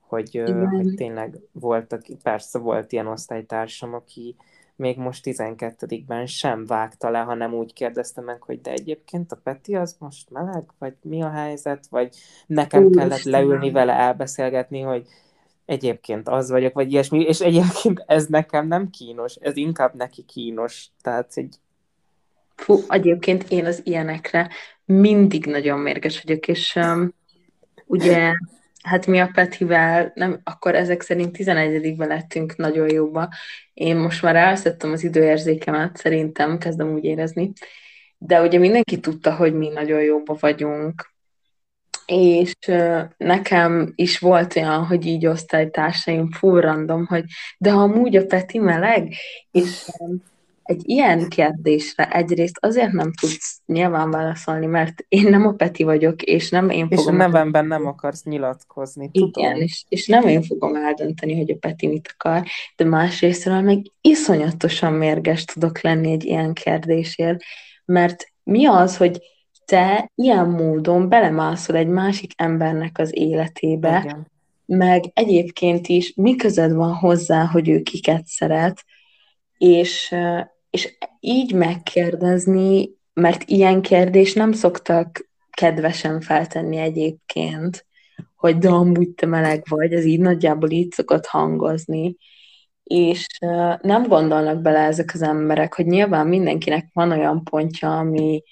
[0.00, 4.36] hogy, hogy tényleg voltak, persze volt ilyen osztálytársam, aki
[4.78, 9.76] még most 12-ben sem vágta le, hanem úgy kérdezte meg, hogy de egyébként a Peti
[9.76, 15.06] az most meleg, vagy mi a helyzet, vagy nekem Úr, kellett leülni vele elbeszélgetni, hogy
[15.68, 20.86] egyébként az vagyok, vagy ilyesmi, és egyébként ez nekem nem kínos, ez inkább neki kínos,
[21.02, 21.54] tehát egy...
[22.54, 24.50] Fú, egyébként én az ilyenekre
[24.84, 27.14] mindig nagyon mérges vagyok, és um,
[27.86, 28.32] ugye
[28.82, 33.28] hát mi a Petivel, nem, akkor ezek szerint 11-ben lettünk nagyon jóba.
[33.74, 37.52] Én most már elszettem az időérzékemet, szerintem kezdem úgy érezni.
[38.18, 41.16] De ugye mindenki tudta, hogy mi nagyon jóba vagyunk.
[42.12, 42.54] És
[43.16, 47.24] nekem is volt olyan, hogy így osztálytársaim full random, hogy
[47.58, 49.12] de amúgy a Peti meleg,
[49.50, 49.88] és
[50.62, 56.22] egy ilyen kérdésre egyrészt azért nem tudsz nyilván válaszolni, mert én nem a Peti vagyok,
[56.22, 57.04] és nem én fogom...
[57.04, 59.44] És a nevemben nem akarsz nyilatkozni, tudom.
[59.44, 62.42] Igen, és, és nem én fogom eldönteni, hogy a Peti mit akar,
[62.76, 67.42] de másrésztről meg iszonyatosan mérges tudok lenni egy ilyen kérdésért,
[67.84, 69.18] mert mi az, hogy
[69.68, 74.26] te ilyen módon belemászol egy másik embernek az életébe, Igen.
[74.66, 78.84] meg egyébként is mi közed van hozzá, hogy ő kiket szeret,
[79.58, 80.14] és,
[80.70, 87.86] és így megkérdezni, mert ilyen kérdés nem szoktak kedvesen feltenni egyébként,
[88.36, 92.16] hogy de amúgy te meleg vagy, ez így nagyjából így szokott hangozni,
[92.82, 93.26] és
[93.80, 98.42] nem gondolnak bele ezek az emberek, hogy nyilván mindenkinek van olyan pontja, ami,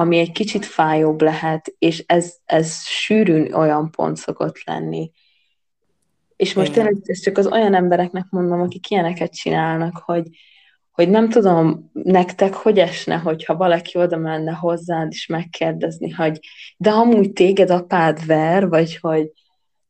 [0.00, 5.10] ami egy kicsit fájóbb lehet, és ez, ez sűrűn olyan pont szokott lenni.
[6.36, 10.28] És most tényleg ezt csak az olyan embereknek mondom, akik ilyeneket csinálnak, hogy,
[10.90, 16.40] hogy nem tudom, nektek hogy esne, hogyha valaki oda menne hozzád, és megkérdezni, hogy
[16.76, 19.32] de amúgy téged apád ver, vagy hogy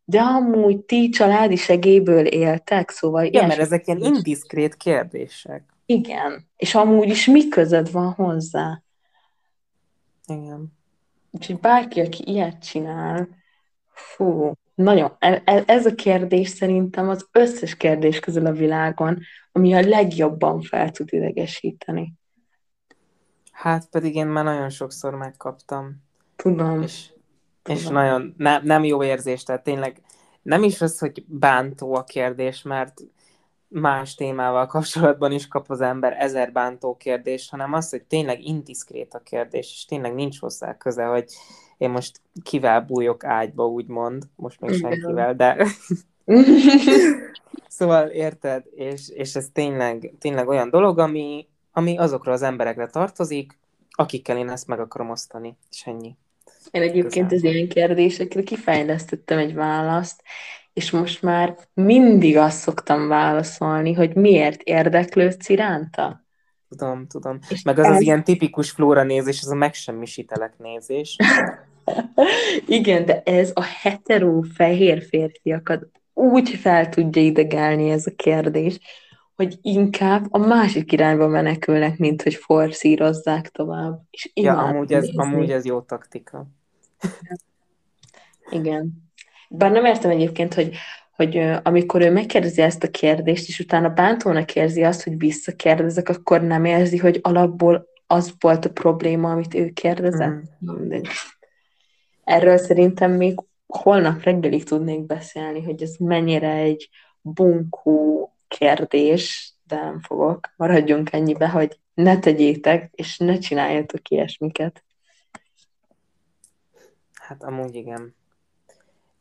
[0.04, 3.24] de amúgy ti családi segélyből éltek, szóval...
[3.24, 5.64] Ja, mert ezek ilyen indiszkrét kérdések.
[5.86, 8.82] Igen, és amúgy is mi közöd van hozzá?
[10.30, 10.78] Igen.
[11.30, 13.28] Úgyhogy bárki, aki ilyet csinál,
[13.92, 19.18] fú, nagyon, e, e, ez a kérdés szerintem az összes kérdés közül a világon,
[19.52, 22.14] ami a legjobban fel tud idegesíteni.
[23.50, 26.02] Hát pedig én már nagyon sokszor megkaptam.
[26.36, 26.82] Tudom.
[26.82, 27.12] És,
[27.62, 27.80] Tudom.
[27.80, 30.00] és nagyon ne, nem jó érzés, tehát tényleg
[30.42, 33.00] nem is az, hogy bántó a kérdés, mert
[33.70, 39.14] más témával kapcsolatban is kap az ember ezer bántó kérdést, hanem az, hogy tényleg indiszkrét
[39.14, 41.24] a kérdés, és tényleg nincs hozzá köze, hogy
[41.78, 45.66] én most kivel bújok ágyba, úgymond, most még senkivel, de
[47.78, 53.58] szóval érted, és, és ez tényleg, tényleg olyan dolog, ami, ami azokra az emberekre tartozik,
[53.90, 56.16] akikkel én ezt meg akarom osztani, és ennyi.
[56.70, 60.22] Én egyébként az ilyen kérdésekre kifejlesztettem egy választ,
[60.80, 66.24] és most már mindig azt szoktam válaszolni, hogy miért érdeklődsz iránta.
[66.68, 67.38] Tudom, tudom.
[67.48, 67.94] És Meg az ez...
[67.94, 71.16] az ilyen tipikus flóra nézés, az a megsemmisítelek nézés.
[72.78, 78.78] Igen, de ez a hetero fehér férfiakat úgy fel tudja idegelni ez a kérdés,
[79.34, 84.00] hogy inkább a másik irányba menekülnek, mint hogy forszírozzák tovább.
[84.10, 86.46] És ja, amúgy ez, amúgy ez jó taktika.
[88.50, 89.09] Igen.
[89.52, 90.74] Bár nem értem egyébként, hogy,
[91.10, 96.42] hogy amikor ő megkérdezi ezt a kérdést, és utána bántónak érzi azt, hogy visszakérdezek, akkor
[96.42, 100.42] nem érzi, hogy alapból az volt a probléma, amit ő kérdezett.
[100.70, 101.00] Mm.
[102.24, 106.88] Erről szerintem még holnap reggelig tudnék beszélni, hogy ez mennyire egy
[107.20, 110.52] bunkó kérdés, de nem fogok.
[110.56, 114.84] Maradjunk ennyibe, hogy ne tegyétek, és ne csináljatok ilyesmiket.
[117.12, 118.18] Hát amúgy igen.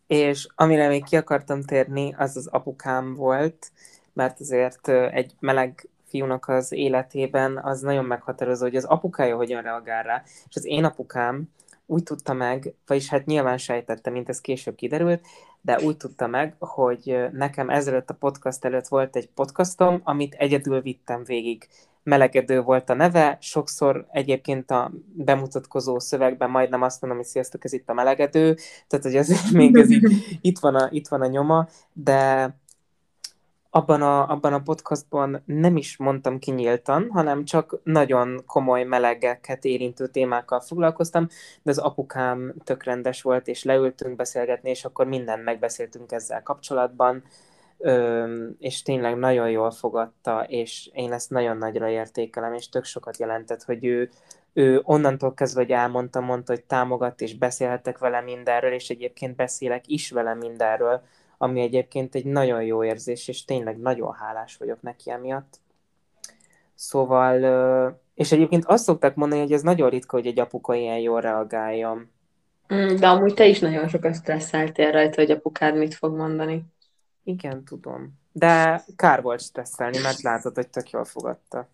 [0.10, 3.72] És amire még ki akartam térni, az az apukám volt,
[4.14, 10.04] mert azért egy meleg fiúnak az életében az nagyon meghatározó, hogy az apukája hogyan reagál
[10.04, 10.24] rá.
[10.50, 11.50] És az én apukám
[11.86, 15.22] úgy tudta meg, vagyis hát nyilván sejtette, mint ez később kiderült,
[15.62, 20.82] de úgy tudta meg, hogy nekem ezelőtt a podcast előtt volt egy podcastom, amit egyedül
[20.82, 21.68] vittem végig.
[22.04, 27.74] Melegedő volt a neve, sokszor egyébként a bemutatkozó szövegben majdnem azt mondom, hogy sziasztok, ez
[27.74, 28.58] itt a melegedő,
[28.88, 30.08] tehát hogy azért még ez így,
[30.42, 32.54] itt, van a, itt van a nyoma, de
[33.70, 40.08] abban a, abban a podcastban nem is mondtam kinyíltan, hanem csak nagyon komoly melegeket érintő
[40.08, 41.28] témákkal foglalkoztam,
[41.62, 47.24] de az apukám tök rendes volt, és leültünk beszélgetni, és akkor mindent megbeszéltünk ezzel kapcsolatban,
[48.60, 53.64] és tényleg nagyon jól fogadta, és én ezt nagyon nagyra értékelem, és tök sokat jelentett,
[53.64, 54.10] hogy ő,
[54.54, 59.88] ő onnantól kezdve, hogy elmondta, mondta, hogy támogat, és beszélhetek vele mindenről, és egyébként beszélek
[59.88, 61.02] is vele mindenről,
[61.38, 65.60] ami egyébként egy nagyon jó érzés, és tényleg nagyon hálás vagyok neki emiatt.
[66.76, 71.22] Szóval, és egyébként azt szokták mondani, hogy ez nagyon ritka, hogy egy apuka ilyen jól
[71.22, 72.12] reagáljon.
[72.74, 76.64] Mm, de amúgy te is nagyon sokat stresszeltél rajta, hogy apukád mit fog mondani.
[77.30, 78.20] Igen, tudom.
[78.32, 81.70] De kár volt stresszelni, mert látod, hogy tök jól fogadta.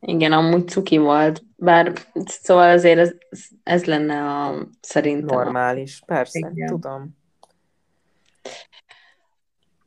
[0.00, 1.92] Igen, amúgy cuki volt, bár
[2.24, 3.14] szóval azért ez,
[3.62, 5.38] ez lenne a szerintem.
[5.38, 6.66] Normális, persze, Igen.
[6.66, 7.16] tudom.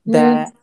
[0.01, 0.53] De,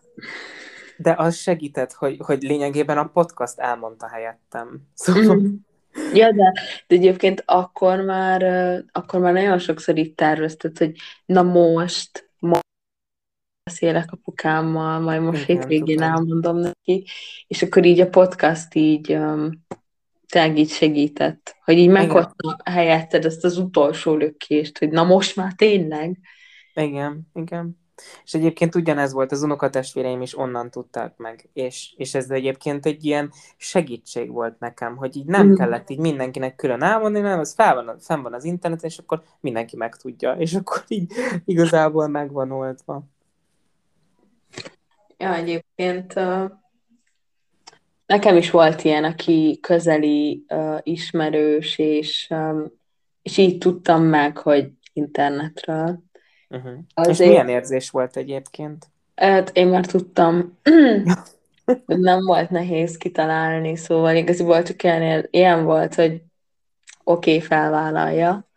[0.96, 4.80] de az segített, hogy, hogy lényegében a podcast elmondta helyettem.
[4.94, 5.36] Szóval...
[5.36, 5.54] Mm.
[6.12, 6.52] Ja, de,
[6.86, 8.42] de egyébként akkor már,
[8.92, 10.96] akkor már nagyon sokszor itt tervezted, hogy
[11.26, 12.30] na most,
[13.64, 16.12] beszélek apukámmal, majd most Igen, hétvégén tudom.
[16.12, 17.06] elmondom neki,
[17.46, 19.64] és akkor így a podcast így um,
[20.28, 25.52] tényleg így segített, hogy így meghozta helyetted ezt az utolsó lökést, hogy na most már
[25.52, 26.18] tényleg.
[26.74, 27.80] Igen, igen.
[28.24, 33.04] És egyébként ugyanez volt, az unokatestvéreim is onnan tudták meg, és, és ez egyébként egy
[33.04, 35.54] ilyen segítség volt nekem, hogy így nem Mm.
[35.54, 39.22] kellett így mindenkinek külön elmondani, hanem az fel van, fenn van az interneten, és akkor
[39.40, 41.12] mindenki megtudja, és akkor így
[41.44, 43.04] igazából meg van oldva.
[45.22, 46.14] Ja, egyébként
[48.06, 50.46] nekem is volt ilyen, aki közeli
[50.82, 52.34] ismerős, és,
[53.22, 56.02] és így tudtam meg, hogy internetről.
[56.48, 56.72] Uh-huh.
[56.72, 58.86] És Azért, milyen érzés volt egyébként?
[59.14, 60.58] hát én már tudtam,
[61.86, 66.22] hogy nem volt nehéz kitalálni, szóval igazából csak ilyen, ilyen volt, hogy
[67.04, 68.48] oké, okay, felvállalja.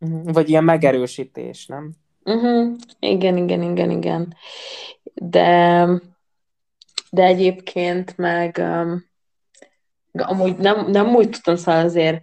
[0.00, 0.32] Uh-huh.
[0.32, 1.92] Vagy ilyen megerősítés, nem?
[2.24, 2.76] Uh-huh.
[2.98, 4.34] Igen, igen, igen, igen.
[5.14, 5.86] De,
[7.10, 9.04] de egyébként meg um,
[10.12, 12.22] amúgy nem, nem úgy tudtam, szóval azért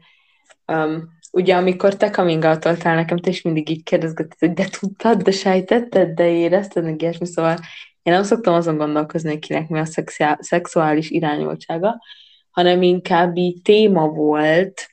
[0.68, 5.22] um, ugye amikor te coming out nekem, te is mindig így kérdezgetted, hogy de tudtad,
[5.22, 7.58] de sejtetted, de érezted, meg ilyesmi, szóval
[8.02, 12.02] én nem szoktam azon gondolkozni, hogy kinek mi a szexuál, szexuális irányultsága,
[12.50, 14.88] hanem inkább így téma volt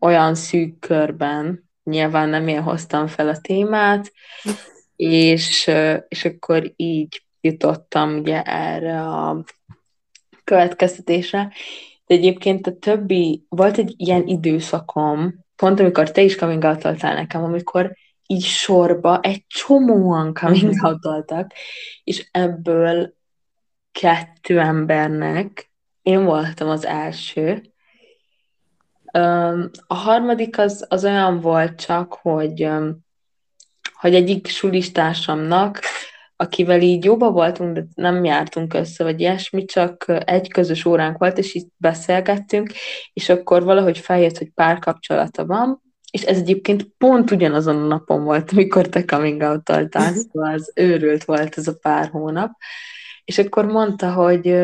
[0.00, 4.12] olyan szűk körben, nyilván nem én hoztam fel a témát,
[4.98, 5.70] és,
[6.08, 9.44] és akkor így jutottam ugye erre a
[10.44, 11.52] következtetésre.
[12.06, 17.44] De egyébként a többi, volt egy ilyen időszakom, pont amikor te is coming out nekem,
[17.44, 21.54] amikor így sorba egy csomóan coming out
[22.04, 23.14] és ebből
[23.92, 25.70] kettő embernek
[26.02, 27.62] én voltam az első.
[29.86, 32.68] A harmadik az, az olyan volt csak, hogy,
[34.00, 35.80] hogy egyik sulistársamnak,
[36.36, 41.38] akivel így jóba voltunk, de nem jártunk össze, vagy ilyesmi, csak egy közös óránk volt,
[41.38, 42.72] és itt beszélgettünk,
[43.12, 48.52] és akkor valahogy feljött, hogy párkapcsolata van, és ez egyébként pont ugyanazon a napon volt,
[48.52, 49.70] amikor te coming out
[50.32, 52.50] szóval az őrült volt ez a pár hónap,
[53.24, 54.54] és akkor mondta, hogy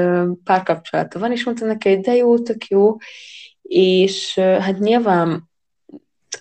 [0.44, 2.96] párkapcsolata van, és mondta neki, hogy de jó, tök jó,
[3.62, 5.52] és hát nyilván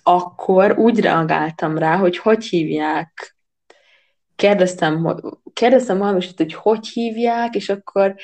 [0.03, 3.36] akkor úgy reagáltam rá, hogy hogy hívják
[4.36, 5.21] kérdeztem,
[5.53, 8.15] kérdeztem valamit, hogy hogy hívják, és akkor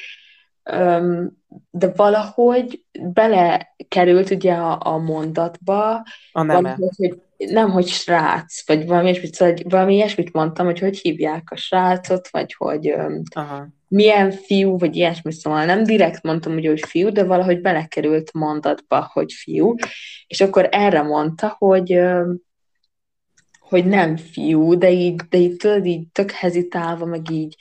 [1.69, 5.93] de valahogy belekerült ugye a, a mondatba,
[6.31, 6.61] a neme.
[6.61, 11.51] Valahogy, hogy nem, hogy srác, vagy valami ilyesmit, szóval, valami ilyesmit mondtam, hogy hogy hívják
[11.51, 12.93] a srácot, vagy hogy
[13.35, 13.67] Aha.
[13.89, 19.09] Milyen fiú, vagy ilyesmi, szóval nem direkt mondtam ugye, hogy fiú, de valahogy belekerült mondatba,
[19.13, 19.75] hogy fiú,
[20.27, 21.99] és akkor erre mondta, hogy
[23.59, 27.55] hogy nem fiú, de így, de így tudod, így tök hezitálva, meg így,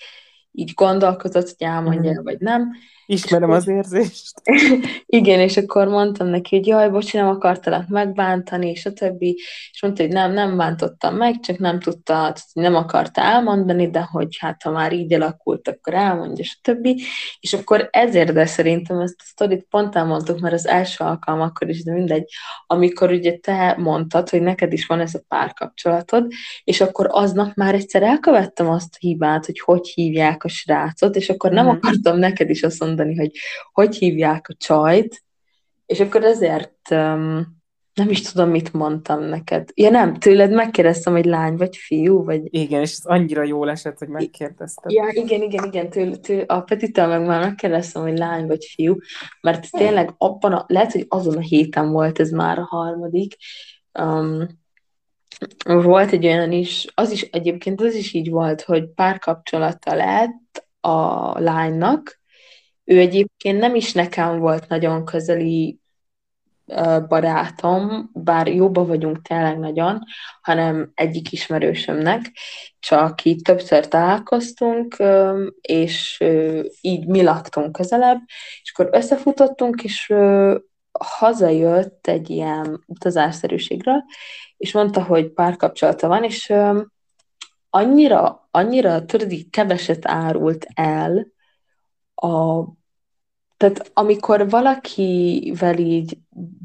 [0.53, 2.25] így gondolkozott, hogy elmondja, mm.
[2.25, 2.71] vagy nem.
[3.11, 4.41] Ismerem az érzést.
[5.07, 9.41] Igen, és akkor mondtam neki, hogy jaj, bocsi, nem akartalak megbántani, és a többi,
[9.73, 14.37] és mondta, hogy nem, nem bántottam meg, csak nem tudta, nem akarta elmondani, de hogy
[14.39, 17.03] hát ha már így alakult, akkor elmondja, és a többi.
[17.41, 21.69] És akkor ezért, de szerintem ezt a sztorit pont elmondtuk, mert az első alkalom akkor
[21.69, 22.25] is, de mindegy,
[22.67, 26.27] amikor ugye te mondtad, hogy neked is van ez a párkapcsolatod,
[26.65, 31.29] és akkor aznap már egyszer elkövettem azt a hibát, hogy hogy hívják a srácot, és
[31.29, 31.69] akkor nem mm.
[31.69, 33.33] akartam neked is azt mondani, mondani, hogy
[33.73, 35.23] hogy hívják a csajt,
[35.87, 37.57] és akkor ezért um,
[37.95, 39.69] nem is tudom, mit mondtam neked.
[39.75, 42.55] Ja nem, tőled megkérdeztem, hogy lány vagy fiú, vagy...
[42.55, 44.91] Igen, és ez annyira jól esett, hogy megkérdeztem.
[44.91, 48.97] Ja, igen, igen, igen, tőle, tőle, a Petitől meg már megkérdeztem, hogy lány vagy fiú,
[49.41, 53.37] mert tényleg abban a, lehet, hogy azon a héten volt ez már a harmadik,
[54.01, 54.47] um,
[55.65, 61.39] volt egy olyan is, az is egyébként az is így volt, hogy párkapcsolata lett a
[61.41, 62.18] lánynak,
[62.89, 65.81] ő egyébként nem is nekem volt nagyon közeli
[67.09, 69.99] barátom, bár jóba vagyunk tényleg nagyon,
[70.43, 72.33] hanem egyik ismerősömnek,
[72.79, 74.97] csak így többször találkoztunk,
[75.61, 76.25] és
[76.81, 78.21] így mi laktunk közelebb,
[78.63, 80.15] és akkor összefutottunk, és
[80.99, 84.05] hazajött egy ilyen utazásszerűségről,
[84.57, 86.53] és mondta, hogy párkapcsolata van, és
[87.71, 91.27] annyira, annyira tudod, keveset árult el
[92.15, 92.65] a
[93.59, 96.19] tehát amikor valakivel így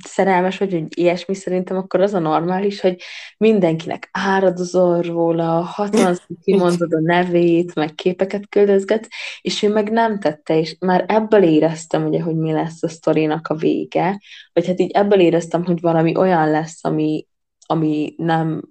[0.06, 3.02] szerelmes vagy, hogy ilyesmi szerintem, akkor az a normális, hogy
[3.38, 9.08] mindenkinek áradozol róla, hatvan kimondod a nevét, meg képeket küldözget,
[9.42, 13.48] és ő meg nem tette, és már ebből éreztem ugye, hogy mi lesz a sztorinak
[13.48, 14.22] a vége,
[14.54, 17.28] vagy hát így ebből éreztem, hogy valami olyan lesz, ami,
[17.66, 18.62] ami nem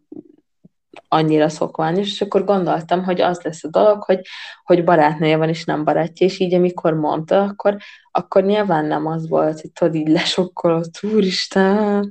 [1.08, 4.20] annyira szokványos, és akkor gondoltam, hogy az lesz a dolog, hogy,
[4.64, 7.76] hogy barátnője van, és nem barátja, és így amikor mondta, akkor,
[8.10, 12.10] akkor nyilván nem az volt, hogy tudod, így lesokkolott, úristen,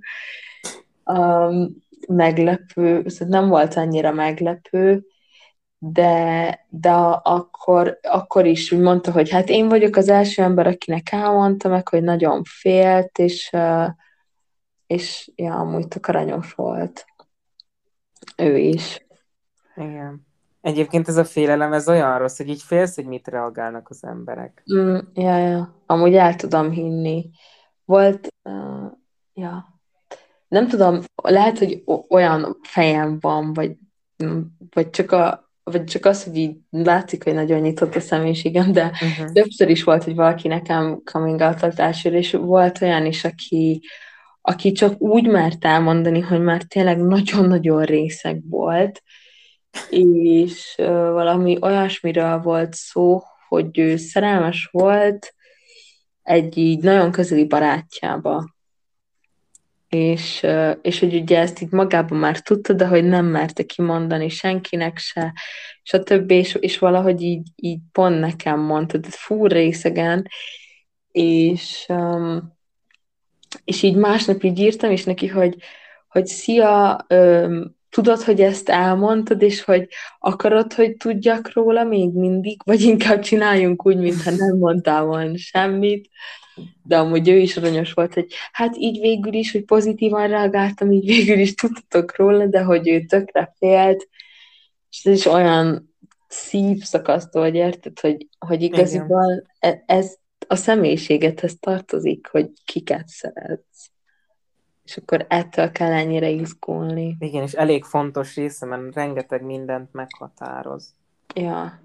[1.06, 1.68] um,
[2.08, 5.06] meglepő, szóval nem volt annyira meglepő,
[5.78, 6.92] de, de
[7.24, 11.88] akkor, akkor is úgy mondta, hogy hát én vagyok az első ember, akinek elmondta meg,
[11.88, 13.52] hogy nagyon félt, és,
[14.88, 17.06] és ja, amúgy tök aranyos volt.
[18.38, 19.06] Ő is.
[19.76, 20.30] Igen.
[20.62, 24.64] Egyébként ez a félelem, ez olyan rossz, hogy így félsz, hogy mit reagálnak az emberek.
[24.74, 25.84] Mm, ja, ja.
[25.86, 27.30] Amúgy el tudom hinni.
[27.86, 28.92] Volt, uh,
[29.34, 29.80] ja.
[30.48, 33.76] Nem tudom, lehet, hogy olyan fejem van, vagy,
[34.70, 38.86] vagy csak a, vagy csak az, hogy így látszik, hogy nagyon nyitott a személyiségem, de
[38.86, 39.32] uh-huh.
[39.32, 43.82] többször is volt, hogy valaki nekem coming out és volt olyan is, aki,
[44.42, 49.04] aki csak úgy mert elmondani, hogy már tényleg nagyon-nagyon részeg volt,
[49.89, 50.74] és
[51.14, 55.34] valami olyasmiről volt szó, hogy ő szerelmes volt
[56.24, 58.56] egy így nagyon közeli barátjába.
[59.89, 60.48] És,
[60.82, 65.34] és hogy ugye ezt így magában már tudta, de hogy nem merte kimondani senkinek se,
[65.84, 70.28] és a többi, és, és valahogy így, így pont nekem mondta, de fú részegen,
[71.12, 72.60] és um,
[73.64, 75.56] és így másnap így írtam is neki, hogy,
[76.08, 79.88] hogy szia, öm, tudod, hogy ezt elmondtad, és hogy
[80.20, 86.10] akarod, hogy tudjak róla még mindig, vagy inkább csináljunk úgy, mintha nem mondtál volna semmit,
[86.84, 91.06] de amúgy ő is aranyos volt, hogy hát így végül is, hogy pozitívan reagáltam, így
[91.06, 94.10] végül is tudtatok róla, de hogy ő tökre félt,
[94.89, 95.95] és ez is olyan
[96.28, 100.18] szívszakasztó, hogy érted, hogy, hogy igaziból e, ez,
[100.52, 103.91] a személyiségethez tartozik, hogy kiket szeretsz.
[104.84, 107.16] És akkor ettől kell ennyire izgulni.
[107.20, 110.93] Igen, és elég fontos része, mert rengeteg mindent meghatároz.
[111.36, 111.82] Ja.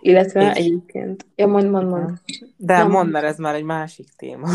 [0.00, 0.56] Illetve és...
[0.56, 1.26] egyébként...
[1.34, 2.18] Ja, mond, mond, mond.
[2.56, 2.90] De Nem.
[2.90, 4.48] mondd, mert ez már egy másik téma.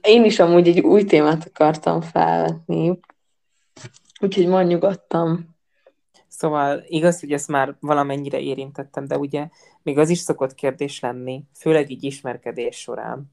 [0.00, 2.98] Én is amúgy egy új témát akartam felvetni,
[4.20, 5.56] úgyhogy mondj nyugodtan.
[6.28, 9.48] Szóval igaz, hogy ezt már valamennyire érintettem, de ugye
[9.82, 13.30] még az is szokott kérdés lenni, főleg így ismerkedés során,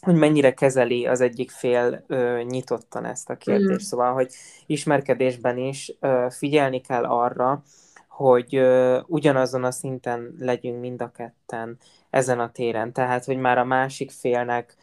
[0.00, 3.82] hogy mennyire kezeli az egyik fél ö, nyitottan ezt a kérdést.
[3.82, 3.86] Mm.
[3.86, 4.32] Szóval, hogy
[4.66, 7.62] ismerkedésben is ö, figyelni kell arra,
[8.08, 11.78] hogy ö, ugyanazon a szinten legyünk mind a ketten
[12.10, 12.92] ezen a téren.
[12.92, 14.76] Tehát, hogy már a másik félnek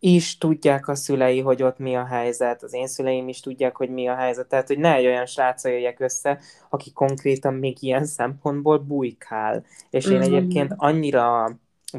[0.00, 3.90] is tudják a szülei, hogy ott mi a helyzet, az én szüleim is tudják, hogy
[3.90, 6.38] mi a helyzet, tehát hogy ne egy olyan sráccal jöjjek össze,
[6.68, 9.64] aki konkrétan még ilyen szempontból bujkál.
[9.90, 10.22] És én mm-hmm.
[10.22, 11.50] egyébként annyira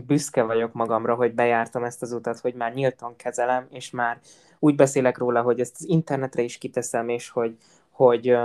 [0.05, 4.19] büszke vagyok magamra, hogy bejártam ezt az utat, hogy már nyíltan kezelem, és már
[4.59, 7.55] úgy beszélek róla, hogy ezt az internetre is kiteszem, és hogy,
[7.89, 8.37] hogy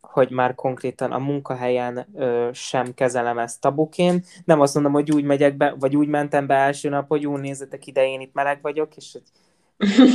[0.00, 4.26] hogy már konkrétan a munkahelyen ö, sem kezelem ezt tabuként.
[4.44, 7.40] Nem azt mondom, hogy úgy megyek be, vagy úgy mentem be első nap, hogy úgy
[7.40, 9.22] nézzetek ide, én itt meleg vagyok, és hogy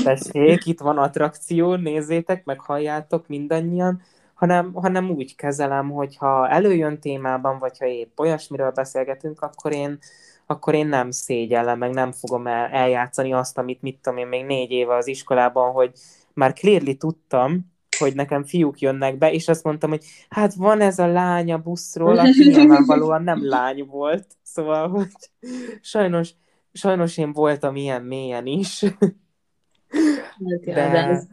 [0.03, 4.01] tessék, itt van attrakció, nézzétek, meg halljátok mindannyian,
[4.33, 9.97] hanem, hanem úgy kezelem, hogy ha előjön témában, vagy ha épp olyasmiről beszélgetünk, akkor én,
[10.45, 14.45] akkor én nem szégyellem, meg nem fogom el, eljátszani azt, amit mit tudom én még
[14.45, 15.91] négy éve az iskolában, hogy
[16.33, 20.99] már clearly tudtam, hogy nekem fiúk jönnek be, és azt mondtam, hogy hát van ez
[20.99, 25.11] a lány a buszról, aki nyilvánvalóan nem lány volt, szóval, hogy
[25.81, 26.33] sajnos,
[26.71, 28.83] sajnos én voltam ilyen mélyen is.
[28.83, 30.73] Hát, de...
[30.73, 31.27] de ez,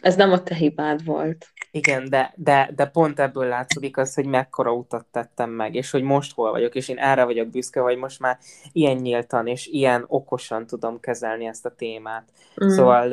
[0.00, 1.46] ez nem a te hibád volt.
[1.70, 6.02] Igen, de, de, de pont ebből látszik az, hogy mekkora utat tettem meg, és hogy
[6.02, 8.38] most hol vagyok, és én erre vagyok büszke, hogy most már
[8.72, 12.32] ilyen nyíltan és ilyen okosan tudom kezelni ezt a témát.
[12.64, 12.68] Mm.
[12.68, 13.12] Szóval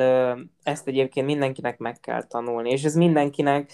[0.62, 3.72] ezt egyébként mindenkinek meg kell tanulni, és ez mindenkinek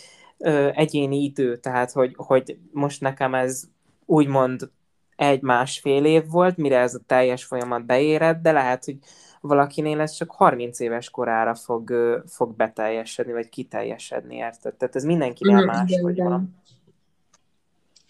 [0.72, 3.62] egyéni idő, tehát hogy, hogy most nekem ez
[4.07, 4.70] úgymond
[5.16, 8.97] egy-másfél év volt, mire ez a teljes folyamat beérett, de lehet, hogy
[9.43, 11.95] valakinél ez csak 30 éves korára fog,
[12.26, 14.74] fog beteljesedni, vagy kiteljesedni, érted?
[14.74, 16.61] Tehát ez mindenkinél mm, más, hogy van.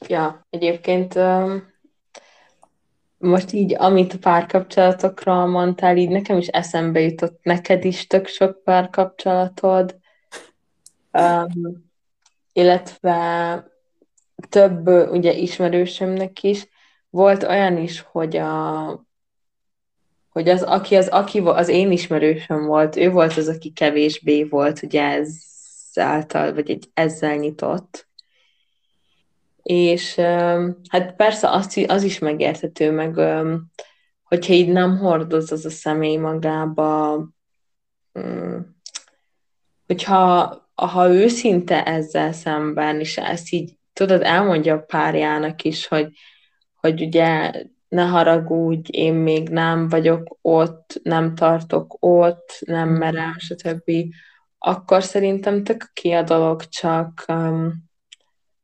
[0.09, 1.19] Ja, egyébként
[3.19, 8.63] most így, amit a párkapcsolatokról mondtál, így nekem is eszembe jutott, neked is tök sok
[8.65, 9.99] párkapcsolatod,
[11.13, 11.91] um,
[12.53, 13.67] illetve
[14.49, 16.69] több ugye ismerősömnek is
[17.11, 19.05] volt olyan is, hogy a
[20.33, 24.83] hogy az, aki az, aki az én ismerősöm volt, ő volt az, aki kevésbé volt
[24.83, 28.09] ugye ezáltal, vagy egy ezzel nyitott.
[29.63, 30.15] És
[30.89, 33.15] hát persze azt, az is megérthető, meg
[34.23, 37.25] hogyha így nem hordoz az a személy magába,
[39.87, 46.09] hogyha ha őszinte ezzel szemben, és ezt így, tudod, elmondja a párjának is, hogy,
[46.75, 47.53] hogy ugye
[47.93, 52.99] ne haragudj, én még nem vagyok ott, nem tartok ott, nem Mhm.
[52.99, 53.91] merem, stb.
[54.59, 57.73] Akkor szerintem tök ki a dolog, csak, um,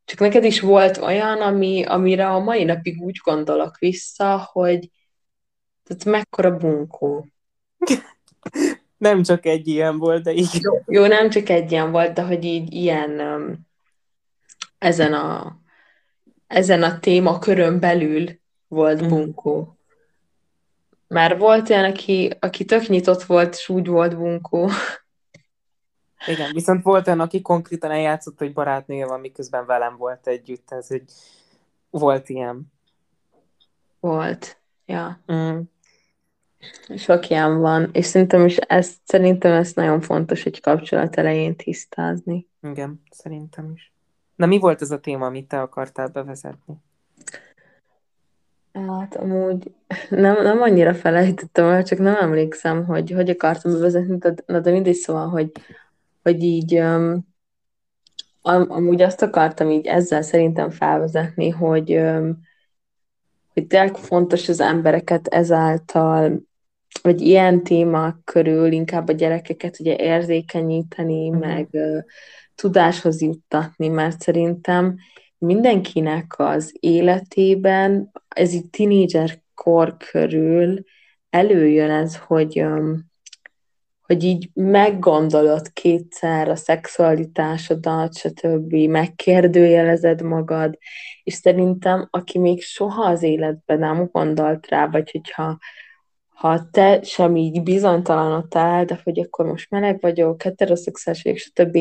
[0.05, 4.89] csak neked is volt olyan, ami, amire a mai napig úgy gondolok vissza, hogy
[5.83, 7.27] tehát mekkora bunkó.
[8.97, 10.59] Nem csak egy ilyen volt, de így.
[10.61, 13.67] Jó, jó, nem csak egy ilyen volt, de hogy így ilyen um,
[14.77, 15.57] ezen a
[16.47, 19.09] ezen a témakörön belül volt Mhm.
[19.09, 19.77] bunkó.
[21.07, 24.69] Már volt olyan, aki, aki tök nyitott volt, és úgy volt bunkó.
[26.27, 30.87] Igen, viszont volt olyan, aki konkrétan eljátszott, hogy barátnője van, miközben velem volt együtt, ez
[30.87, 31.03] hogy
[31.89, 32.71] volt ilyen.
[33.99, 34.57] Volt.
[34.85, 35.59] Ja, Mm.
[36.97, 37.89] sok ilyen van.
[37.93, 42.47] És szerintem is ezt, szerintem ez nagyon fontos egy kapcsolat elején tisztázni.
[42.61, 43.91] Igen, szerintem is.
[44.35, 46.75] Na mi volt ez a téma, amit te akartál bevezetni?
[48.73, 49.71] Hát amúgy
[50.09, 54.71] nem, nem annyira felejtettem el, csak nem emlékszem, hogy hogy akartam bevezetni, de, na, de
[54.71, 55.51] mindegy, szóval, hogy,
[56.23, 57.27] hogy így um,
[58.41, 62.39] am, amúgy azt akartam így ezzel szerintem felvezetni, hogy, um,
[63.53, 66.41] hogy tényleg fontos az embereket ezáltal,
[67.01, 71.39] vagy ilyen témák körül inkább a gyerekeket ugye érzékenyíteni, Mhm.
[71.39, 72.03] meg uh,
[72.55, 74.97] tudáshoz juttatni, mert szerintem
[75.39, 80.83] mindenkinek az életében, ez így tínédzser kor körül
[81.29, 82.63] előjön ez, hogy,
[84.01, 90.77] hogy így meggondolod kétszer a szexualitásodat, stb., megkérdőjelezed magad,
[91.23, 95.57] és szerintem, aki még soha az életben nem gondolt rá, vagy hogyha
[96.39, 101.77] ha te sem így bizonytalanodtál de hogy akkor most meleg vagyok, heteroszexuális vagyok, stb.,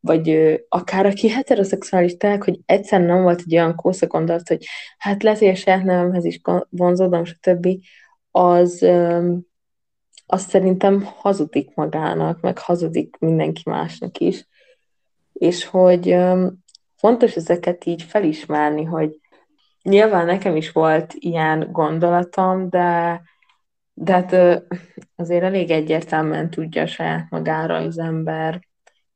[0.00, 4.64] vagy akár aki heteroszexuális, tehát, hogy egyszer nem volt egy olyan kósza gondolat, hogy
[4.98, 6.40] hát lehet, hogy a saját nevemhez is
[6.70, 7.68] vonzódom, stb.,
[8.30, 8.82] az,
[10.26, 14.46] az szerintem hazudik magának, meg hazudik mindenki másnak is,
[15.32, 16.16] és hogy
[16.96, 19.20] fontos ezeket így felismerni, hogy
[19.82, 23.22] nyilván nekem is volt ilyen gondolatom, de,
[23.94, 24.62] de hát
[25.16, 28.67] azért elég egyértelműen tudja saját magára az ember,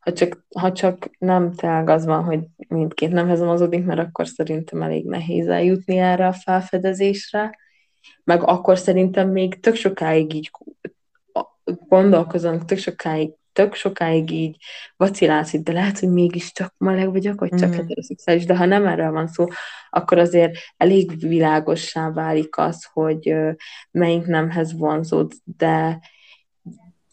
[0.02, 4.82] ha csak, ha csak nem tényleg az van, hogy mindkét nemhez mozódik, mert akkor szerintem
[4.82, 7.58] elég nehéz eljutni erre a felfedezésre,
[8.24, 10.50] meg akkor szerintem még tök sokáig így
[11.64, 14.56] gondolkozom, tök sokáig, tök sokáig így
[14.96, 17.78] vacilálsz, de lehet, hogy mégiscsak meleg vagyok, vagy csak Mhm.
[17.78, 19.46] heteroszexuális, de ha nem erről van szó,
[19.90, 23.34] akkor azért elég világossá válik az, hogy
[23.90, 26.00] melyik nemhez vonzód, de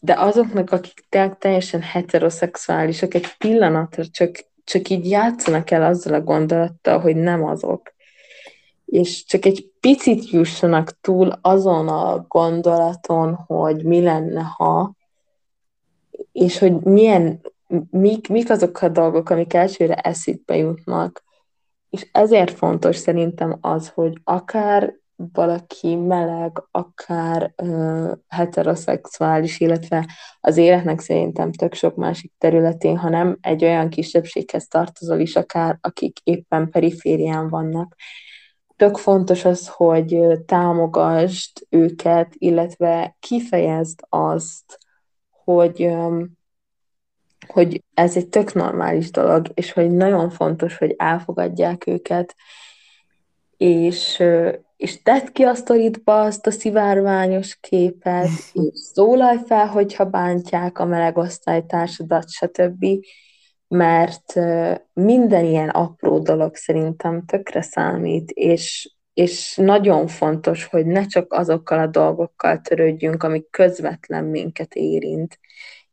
[0.00, 6.20] de azoknak, akik te- teljesen heteroszexuálisak, egy pillanatra csak, csak így játszanak el azzal a
[6.20, 7.94] gondolattal, hogy nem azok.
[8.84, 14.94] És csak egy picit jussanak túl azon a gondolaton, hogy mi lenne, ha,
[16.32, 17.40] és hogy milyen,
[17.90, 21.24] mik, mik azok a dolgok, amik elsőre eszükbe jutnak.
[21.90, 24.99] És ezért fontos szerintem az, hogy akár
[25.32, 30.08] valaki meleg, akár ö, heteroszexuális, illetve
[30.40, 36.18] az életnek szerintem tök sok másik területén, hanem egy olyan kisebbséghez tartozol is, akár akik
[36.24, 37.94] éppen periférián vannak.
[38.76, 44.78] Tök fontos az, hogy támogasd őket, illetve kifejezd azt,
[45.30, 46.22] hogy ö,
[47.46, 52.34] hogy ez egy tök normális dolog, és hogy nagyon fontos, hogy elfogadják őket,
[53.56, 54.22] és,
[54.80, 60.84] és tedd ki a sztoridba azt a szivárványos képet, és szólalj fel, hogyha bántják a
[60.84, 62.86] meleg osztálytársadat, stb.,
[63.68, 64.34] mert
[64.92, 71.78] minden ilyen apró dolog szerintem tökre számít, és, és nagyon fontos, hogy ne csak azokkal
[71.78, 75.38] a dolgokkal törődjünk, amik közvetlen minket érint,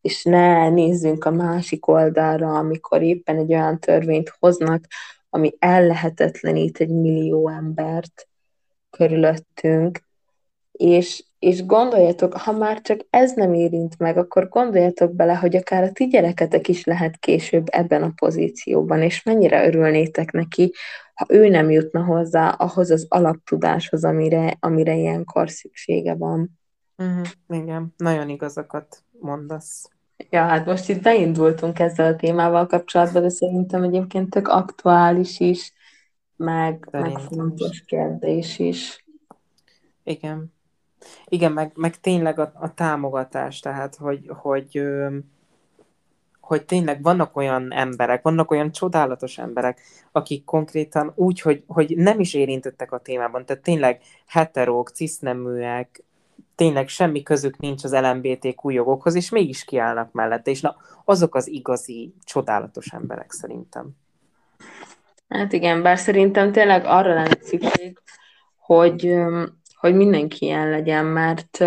[0.01, 4.85] és ne nézzünk a másik oldalra, amikor éppen egy olyan törvényt hoznak,
[5.29, 8.27] ami ellehetetlenít egy millió embert
[8.97, 9.99] körülöttünk,
[10.71, 15.83] és, és gondoljatok, ha már csak ez nem érint meg, akkor gondoljatok bele, hogy akár
[15.83, 20.73] a ti gyereketek is lehet később ebben a pozícióban, és mennyire örülnétek neki,
[21.13, 26.59] ha ő nem jutna hozzá ahhoz az alaptudáshoz, amire, amire ilyenkor szüksége van.
[26.95, 29.89] Mhm, Igen, nagyon igazakat mondasz.
[30.29, 35.73] Ja, hát most itt beindultunk ezzel a témával kapcsolatban, de szerintem egyébként tök aktuális is,
[36.37, 39.05] meg, meg fontos kérdés is.
[40.03, 40.53] Igen.
[41.25, 44.81] Igen, meg, meg tényleg a, a támogatás, tehát hogy, hogy,
[46.39, 49.81] hogy tényleg vannak olyan emberek, vannak olyan csodálatos emberek,
[50.11, 56.03] akik konkrétan úgy, hogy, hogy nem is érintettek a témában, tehát tényleg heterók, ciszneműek,
[56.55, 60.75] tényleg semmi közük nincs az LMBTQ jogokhoz, és mégis kiállnak mellette, és na,
[61.05, 63.89] azok az igazi, csodálatos emberek szerintem.
[65.27, 67.97] Hát igen, bár szerintem tényleg arra lenne szükség,
[68.55, 69.13] hogy,
[69.75, 71.63] hogy mindenki ilyen legyen, mert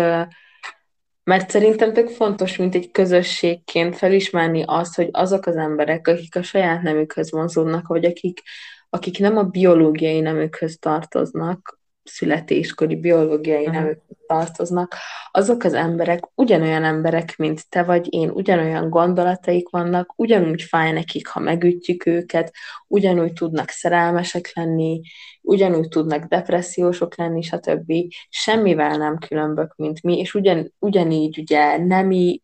[1.23, 6.41] mert szerintem tök fontos, mint egy közösségként felismerni azt, hogy azok az emberek, akik a
[6.41, 8.41] saját nemükhöz vonzódnak, vagy akik,
[8.89, 13.75] akik nem a biológiai nemükhöz tartoznak, születéskori biológiai uh-huh.
[13.75, 14.95] nemük tartoznak,
[15.31, 21.27] azok az emberek ugyanolyan emberek, mint te vagy én, ugyanolyan gondolataik vannak, ugyanúgy fáj nekik,
[21.27, 22.53] ha megütjük őket,
[22.87, 25.01] ugyanúgy tudnak szerelmesek lenni,
[25.41, 27.93] ugyanúgy tudnak depressziósok lenni, stb.
[28.29, 32.41] Semmivel nem különbök, mint mi, és ugyan, ugyanígy ugye nemi,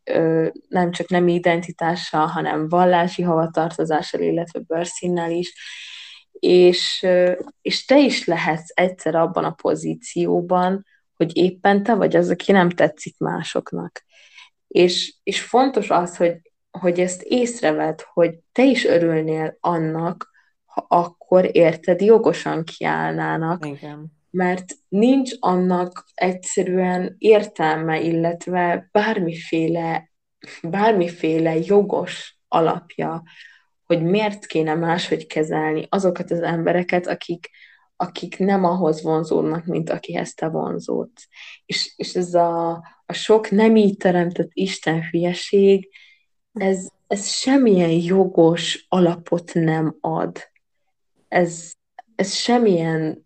[0.68, 5.54] nem csak nemi identitással, hanem vallási havatartozással, illetve bőrszínnel is,
[6.40, 7.06] és,
[7.62, 10.86] és te is lehetsz egyszer abban a pozícióban,
[11.16, 14.06] hogy éppen te vagy az, aki nem tetszik másoknak.
[14.68, 16.38] És, és fontos az, hogy,
[16.72, 20.30] hogy ezt észreved, hogy te is örülnél annak,
[20.66, 23.66] ha akkor érted, jogosan kiállnának.
[23.66, 24.16] Igen.
[24.30, 30.12] Mert nincs annak egyszerűen értelme, illetve bármiféle,
[30.62, 33.24] bármiféle jogos alapja,
[33.88, 37.50] hogy miért kéne máshogy kezelni azokat az embereket, akik,
[37.96, 41.28] akik nem ahhoz vonzódnak, mint akihez te vonzódsz.
[41.66, 42.70] És, és ez a,
[43.06, 45.90] a sok nem így teremtett Isten hülyeség,
[46.54, 50.38] ez, ez semmilyen jogos alapot nem ad.
[51.28, 51.74] Ez,
[52.16, 53.26] ez semmilyen,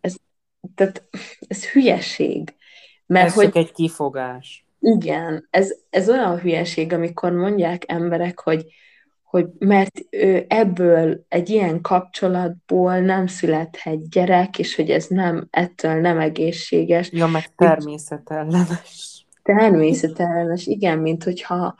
[0.00, 0.16] ez,
[0.74, 1.04] tehát
[1.48, 2.54] ez hülyeség.
[3.06, 4.66] Mert ez hogy, csak egy kifogás.
[4.80, 8.66] Igen, ez, ez olyan hülyeség, amikor mondják emberek, hogy
[9.32, 9.98] hogy mert
[10.48, 17.12] ebből egy ilyen kapcsolatból nem születhet gyerek, és hogy ez nem, ettől nem egészséges.
[17.12, 19.26] Ja, meg természetellenes.
[19.42, 21.74] Természetellenes, igen, mint hogyha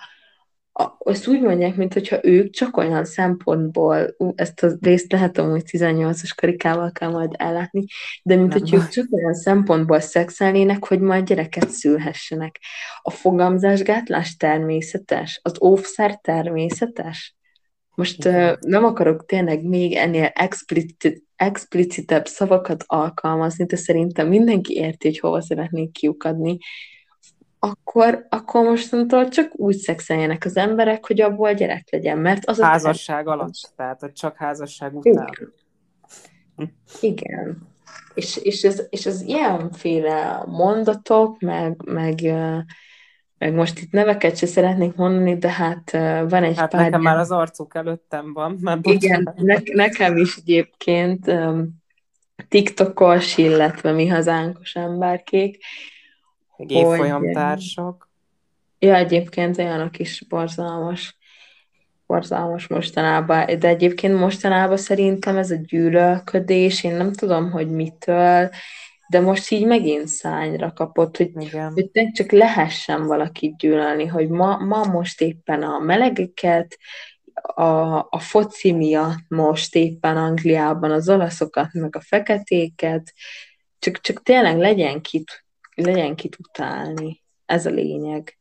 [0.98, 5.62] azt úgy mondják, mint hogyha ők csak olyan szempontból, ú, ezt a részt lehet hogy
[5.66, 7.84] 18-as karikával kell majd ellátni,
[8.22, 12.60] de mint hogy ők csak olyan szempontból szexelnének, hogy majd gyereket szülhessenek.
[13.02, 15.40] A fogamzásgátlás természetes?
[15.42, 17.36] Az óvszer természetes?
[17.94, 18.28] Most
[18.60, 25.40] nem akarok tényleg még ennél explicit, explicitebb szavakat alkalmazni, de szerintem mindenki érti, hogy hova
[25.40, 26.58] szeretnék kiukadni.
[27.58, 33.26] Akkor, akkor mostantól csak úgy szexeljenek az emberek, hogy abból gyerek legyen, mert az Házasság
[33.28, 35.12] a alatt, tehát hogy csak házasság után.
[35.12, 35.52] Igen.
[37.00, 37.70] Igen.
[38.14, 42.20] És, és, ez, és ez ilyenféle mondatok, meg, meg
[43.42, 45.90] meg most itt neveket se szeretnék mondani, de hát
[46.28, 46.80] van egy hát pár...
[46.80, 48.58] nekem már az arcuk előttem van.
[48.60, 51.82] Mert Igen, ne, nekem is egyébként um,
[52.48, 55.64] TikTokos, illetve mi hazánkos emberkék.
[56.56, 58.10] Évfolyamtársak.
[58.78, 61.16] Ja, egyébként olyanok is borzalmas
[62.06, 68.50] borzalmas mostanában, de egyébként mostanában szerintem ez a gyűlölködés, én nem tudom, hogy mitől,
[69.12, 71.72] de most így megint szányra kapott, hogy, Igen.
[71.72, 76.78] hogy csak lehessen valakit gyűlölni, hogy ma, ma most éppen a melegeket,
[77.42, 83.12] a, a foci miatt most éppen Angliában az olaszokat, meg a feketéket,
[83.78, 85.44] csak, csak tényleg legyen kit,
[85.74, 87.22] legyen kit utálni.
[87.46, 88.38] Ez a lényeg.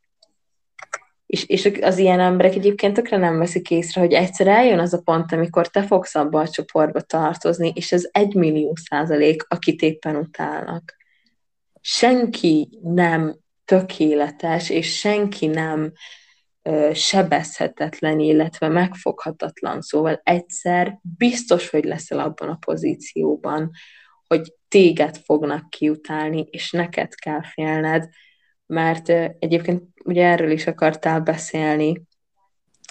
[1.32, 5.00] És, és az ilyen emberek egyébként tökre nem veszik észre, hogy egyszer eljön az a
[5.00, 10.16] pont, amikor te fogsz abba a csoportba tartozni, és ez egy millió százalék, akit éppen
[10.16, 10.96] utálnak.
[11.80, 15.92] Senki nem tökéletes, és senki nem
[16.62, 19.80] ö, sebezhetetlen, illetve megfoghatatlan.
[19.80, 23.70] Szóval egyszer biztos, hogy leszel abban a pozícióban,
[24.26, 28.08] hogy téged fognak kiutálni, és neked kell félned,
[28.72, 29.08] mert
[29.38, 32.02] egyébként ugye erről is akartál beszélni,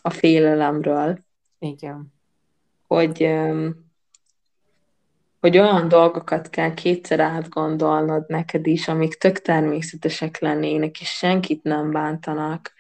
[0.02, 1.20] a félelemről.
[1.60, 2.14] Igen.
[2.88, 3.30] Hogy,
[5.40, 11.92] hogy olyan dolgokat kell kétszer átgondolnod neked is, amik tök természetesek lennének, és senkit nem
[11.92, 12.74] bántanak,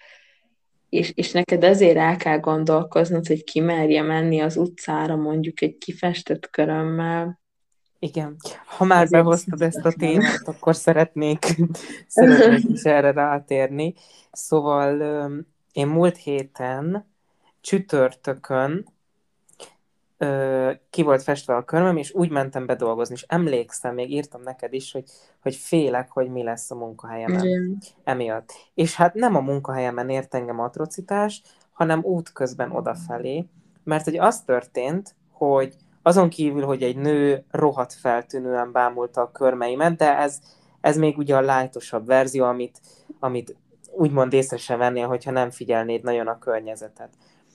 [0.89, 5.77] és, és neked ezért el kell gondolkoznod, hogy ki merje menni az utcára mondjuk egy
[5.77, 7.40] kifestett körömmel,
[8.03, 8.35] igen.
[8.65, 11.45] Ha már Ezért behoztad ezt a témát, akkor szeretnék,
[12.07, 13.93] szeretnék is erre rátérni.
[14.31, 15.01] Szóval
[15.71, 17.09] én múlt héten
[17.61, 18.85] csütörtökön
[20.89, 24.73] ki volt festve a körmöm, és úgy mentem be dolgozni, és emlékszem, még írtam neked
[24.73, 25.03] is, hogy,
[25.41, 27.77] hogy félek, hogy mi lesz a munkahelyemen Igen.
[28.03, 28.53] emiatt.
[28.73, 31.41] És hát nem a munkahelyemen ért engem atrocitás,
[31.71, 33.45] hanem útközben odafelé,
[33.83, 39.95] mert hogy az történt, hogy azon kívül, hogy egy nő rohadt feltűnően bámulta a körmeimet,
[39.95, 40.39] de ez,
[40.81, 42.81] ez még ugye a lájtosabb verzió, amit,
[43.19, 43.55] amit
[43.91, 47.09] úgymond észre sem vennél, hogyha nem figyelnéd nagyon a környezetet.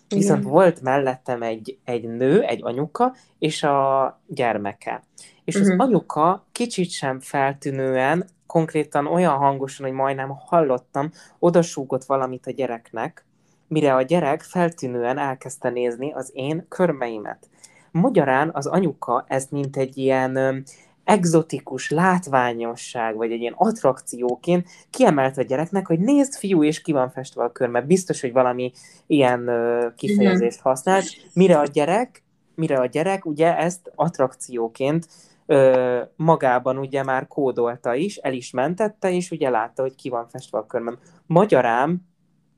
[0.08, 0.18] Igen.
[0.18, 5.02] Viszont volt mellettem egy, egy nő, egy anyuka, és a gyermeke.
[5.44, 5.70] És uh-huh.
[5.70, 5.86] az mhm.
[5.86, 13.26] anyuka kicsit sem feltűnően, konkrétan olyan hangosan, hogy majdnem hallottam, odasúgott valamit a gyereknek,
[13.68, 17.48] mire a gyerek feltűnően elkezdte nézni az én körmeimet.
[17.96, 20.64] Magyarán az anyuka ezt mint egy ilyen
[21.04, 27.10] egzotikus látványosság, vagy egy ilyen attrakcióként kiemelt a gyereknek, hogy nézd, fiú, és ki van
[27.10, 27.80] festve a körme.
[27.80, 28.72] Biztos, hogy valami
[29.06, 29.50] ilyen
[29.96, 31.04] kifejezést használt.
[31.32, 32.22] Mire a gyerek,
[32.54, 35.06] mire a gyerek ugye ezt attrakcióként
[35.46, 40.28] ö, magában ugye már kódolta is, el is mentette, és ugye látta, hogy ki van
[40.28, 40.98] festve a körmem.
[41.26, 42.08] Magyarán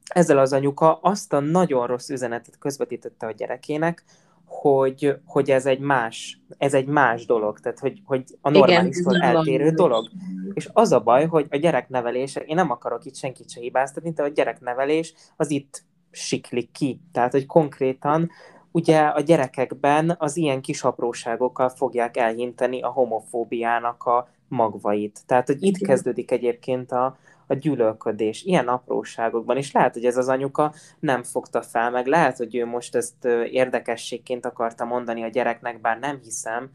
[0.09, 4.05] ezzel az anyuka azt a nagyon rossz üzenetet közvetítette a gyerekének,
[4.49, 9.70] hogy, hogy ez egy más, ez egy más dolog, tehát hogy, hogy a normálisztól eltérő
[9.70, 10.09] dolog.
[10.55, 14.22] És az a baj, hogy a gyereknevelése, én nem akarok itt senkit se hibáztatni, de
[14.22, 17.01] a gyereknevelés az itt siklik ki.
[17.12, 18.30] Tehát, hogy konkrétan
[18.70, 25.20] ugye a gyerekekben az ilyen kis apróságokkal fogják elhinteni a homofóbiának a magvait.
[25.26, 27.16] Tehát, hogy itt kezdődik egyébként a,
[27.49, 32.36] a gyűlölködés ilyen apróságokban, és lehet, hogy ez az anyuka nem fogta fel, meg lehet,
[32.36, 36.70] hogy ő most ezt érdekességként akarta mondani a gyereknek, bár nem hiszem,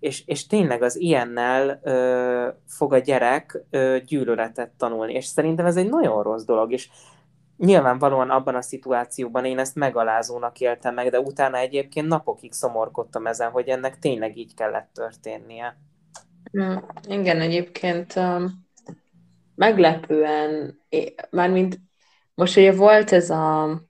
[0.00, 5.76] és, és tényleg az ilyennel ö, fog a gyerek ö, gyűlöletet tanulni, és szerintem ez
[5.76, 6.88] egy nagyon rossz dolog, és
[7.56, 13.50] nyilvánvalóan abban a szituációban én ezt megalázónak éltem meg, de utána egyébként napokig szomorkodtam ezen,
[13.50, 15.76] hogy ennek tényleg így kellett történnie.
[16.58, 16.76] Mm,
[17.08, 18.14] igen, egyébként
[19.58, 20.80] meglepően,
[21.30, 21.78] mármint
[22.34, 23.80] most ugye volt ez a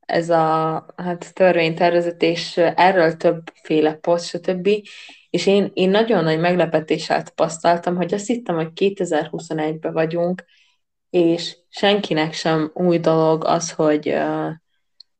[0.00, 4.68] ez a hát törvénytervezet, és erről többféle poszt, stb.
[5.30, 10.44] És én, én nagyon nagy meglepetéssel tapasztaltam, hogy azt hittem, hogy 2021-ben vagyunk,
[11.10, 14.16] és senkinek sem új dolog az, hogy,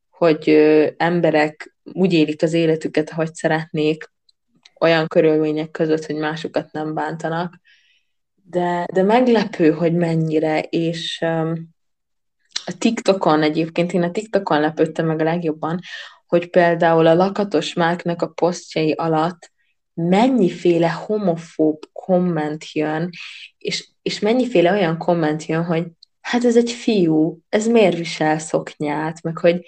[0.09, 0.49] hogy
[0.97, 4.11] emberek úgy élik az életüket, ahogy szeretnék,
[4.79, 7.61] olyan körülmények között, hogy másokat nem bántanak
[8.49, 11.69] de, de meglepő, hogy mennyire, és um,
[12.65, 15.79] a TikTokon egyébként, én a TikTokon lepődtem meg a legjobban,
[16.27, 19.51] hogy például a lakatos Márknak a posztjai alatt
[19.93, 23.09] mennyiféle homofób komment jön,
[23.57, 25.87] és, és mennyiféle olyan komment jön, hogy
[26.21, 29.65] hát ez egy fiú, ez miért visel szoknyát, meg hogy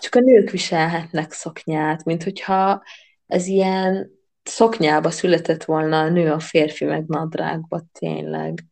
[0.00, 2.82] csak a nők viselhetnek szoknyát, mint hogyha
[3.26, 4.10] ez ilyen
[4.42, 8.64] szoknyába született volna a nő, a férfi meg nadrágba, tényleg.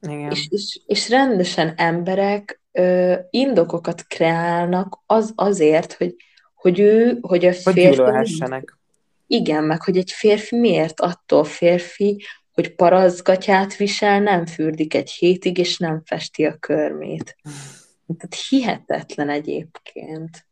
[0.00, 0.30] Igen.
[0.30, 6.16] És, és, és rendesen emberek ö, indokokat kreálnak az azért, hogy,
[6.54, 8.02] hogy ő, hogy a férfi...
[8.02, 8.64] Hogy
[9.26, 15.58] Igen, meg hogy egy férfi miért attól férfi, hogy parazgatját visel, nem fürdik egy hétig,
[15.58, 17.36] és nem festi a körmét.
[18.06, 20.46] Tehát hihetetlen egyébként.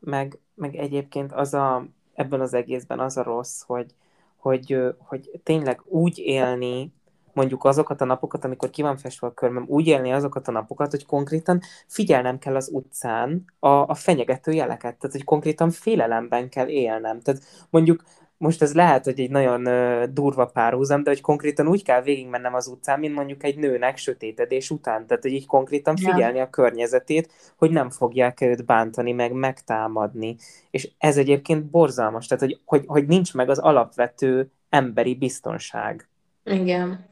[0.00, 3.94] Meg, meg egyébként az a, ebben az egészben az a rossz, hogy,
[4.36, 6.92] hogy, hogy tényleg úgy élni,
[7.32, 10.90] mondjuk azokat a napokat, amikor ki van festve a körmöm, úgy élni azokat a napokat,
[10.90, 16.68] hogy konkrétan figyelnem kell az utcán a, a fenyegető jeleket, tehát hogy konkrétan félelemben kell
[16.68, 17.20] élnem.
[17.20, 18.02] Tehát mondjuk
[18.38, 19.68] most ez lehet, hogy egy nagyon
[20.12, 24.70] durva párhuzam, de hogy konkrétan úgy kell végigmennem az utcán, mint mondjuk egy nőnek sötétedés
[24.70, 25.06] után.
[25.06, 30.36] Tehát, hogy így konkrétan figyelni a környezetét, hogy nem fogják őt bántani, meg megtámadni.
[30.70, 36.08] És ez egyébként borzalmas, tehát, hogy, hogy, hogy nincs meg az alapvető emberi biztonság.
[36.44, 37.04] Igen.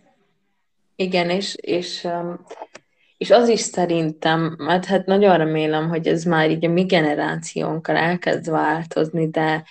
[0.97, 2.09] Igen, és, és,
[3.17, 7.97] és az is szerintem, mert hát nagyon remélem, hogy ez már így a mi generációnkkal
[7.97, 9.65] elkezd változni, de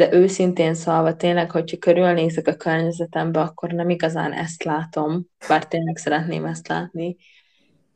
[0.00, 5.96] de őszintén szólva tényleg, hogyha körülnézek a környezetembe, akkor nem igazán ezt látom, bár tényleg
[5.96, 7.16] szeretném ezt látni,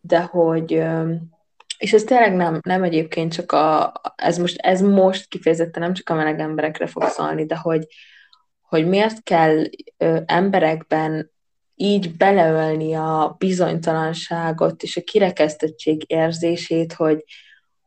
[0.00, 0.82] de hogy,
[1.78, 6.08] és ez tényleg nem, nem egyébként csak a, ez most, ez most kifejezetten nem csak
[6.08, 7.86] a meleg emberekre fog szólni, de hogy,
[8.62, 9.64] hogy miért kell
[9.96, 11.30] ö, emberekben
[11.74, 17.24] így beleölni a bizonytalanságot és a kirekesztettség érzését, hogy,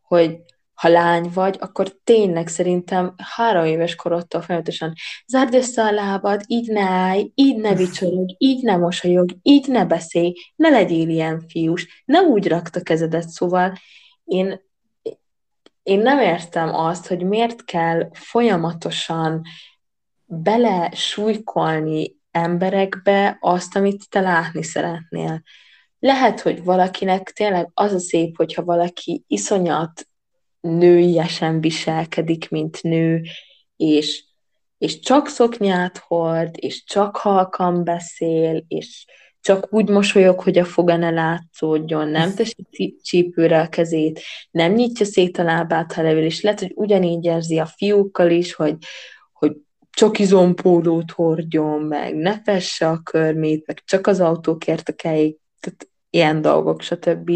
[0.01, 0.39] hogy
[0.77, 4.93] ha lány vagy, akkor tényleg szerintem három éves korodtól folyamatosan
[5.27, 9.85] zárd össze a lábad, így ne állj, így ne vicsorog, így ne mosolyog, így ne
[9.85, 13.73] beszélj, ne legyél ilyen fiús, ne úgy rakta kezedet, szóval
[14.23, 14.61] én,
[15.83, 19.41] én nem értem azt, hogy miért kell folyamatosan
[20.25, 25.41] bele súlykolni emberekbe azt, amit te látni szeretnél.
[25.99, 30.07] lehet, hogy valakinek tényleg az a szép, hogyha valaki iszonyat
[30.67, 33.21] nőiesen viselkedik, mint nő,
[33.75, 34.23] és,
[34.77, 39.05] és csak szoknyát hord, és csak halkan beszél, és
[39.41, 45.05] csak úgy mosolyog, hogy a foga ne látszódjon, nem teszi csípőre a kezét, nem nyitja
[45.05, 48.75] szét a lábát, ha leül, és lehet, hogy ugyanígy érzi a fiúkkal is, hogy,
[49.33, 49.55] hogy
[49.89, 55.87] csak izompólót hordjon, meg ne fesse a körmét, meg csak az autókért a kejék, tehát
[56.09, 57.31] ilyen dolgok, stb.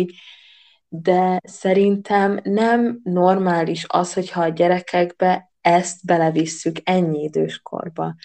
[0.94, 8.16] De szerintem nem normális az, hogyha a gyerekekbe ezt belevisszük ennyi időskorba.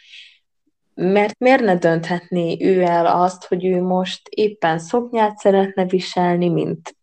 [0.94, 6.96] Mert miért ne dönthetné ő el azt, hogy ő most éppen szoknyát szeretne viselni, mint,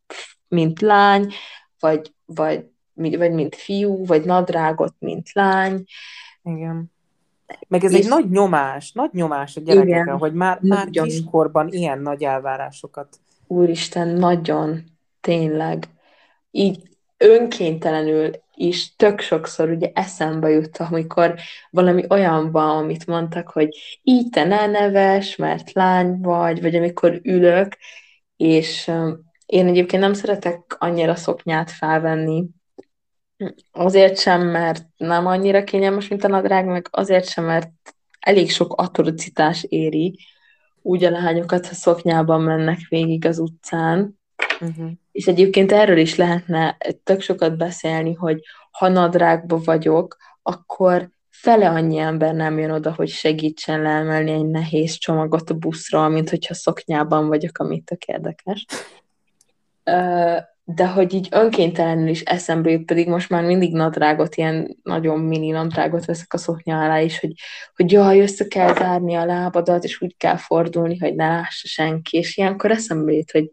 [0.47, 1.33] mint lány,
[1.79, 5.83] vagy, vagy, vagy mint fiú, vagy nadrágot, mint lány.
[6.43, 6.91] Igen.
[7.67, 7.99] Meg ez és...
[7.99, 13.19] egy nagy nyomás, nagy nyomás a gyerekekre, hogy már, már kiskorban ilyen nagy elvárásokat.
[13.47, 14.83] Úristen, nagyon,
[15.23, 15.87] tényleg.
[16.51, 16.81] Így
[17.17, 21.35] önkéntelenül is tök sokszor ugye eszembe jut, amikor
[21.69, 23.69] valami olyan van, amit mondtak, hogy
[24.01, 27.77] így te ne neves, mert lány vagy, vagy amikor ülök,
[28.37, 28.91] és
[29.45, 32.45] én egyébként nem szeretek annyira szoknyát felvenni,
[33.71, 37.71] azért sem, mert nem annyira kényelmes, mint a nadrág, meg azért sem, mert
[38.19, 40.17] elég sok atrocitás éri
[40.81, 44.19] úgy a lányokat, ha szoknyában mennek végig az utcán.
[44.61, 44.91] Uh-huh.
[45.11, 48.41] És egyébként erről is lehetne tök sokat beszélni, hogy
[48.71, 54.93] ha nadrágba vagyok, akkor fele annyi ember nem jön oda, hogy segítsen leemelni egy nehéz
[54.93, 58.65] csomagot a buszról, mint hogyha szoknyában vagyok, ami tök érdekes
[60.65, 65.49] de hogy így önkéntelenül is eszembe jut, pedig most már mindig nadrágot, ilyen nagyon mini
[65.49, 67.33] nadrágot veszek a szoknya alá is, hogy,
[67.75, 72.17] hogy jaj, össze kell zárni a lábadat, és úgy kell fordulni, hogy ne lássa senki,
[72.17, 73.51] és ilyenkor eszembe jut, hogy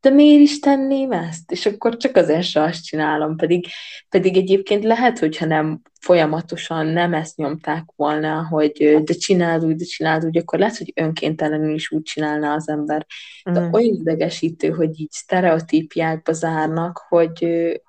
[0.00, 1.52] de miért is tenném ezt?
[1.52, 3.66] És akkor csak azért se azt csinálom, pedig,
[4.08, 9.84] pedig egyébként lehet, hogyha nem folyamatosan nem ezt nyomták volna, hogy de csináld úgy, de
[9.84, 13.06] csináld úgy, akkor lehet, hogy önkéntelenül is úgy csinálna az ember.
[13.44, 13.72] De mm.
[13.72, 17.46] olyan idegesítő, hogy így sztereotípiákba zárnak, hogy,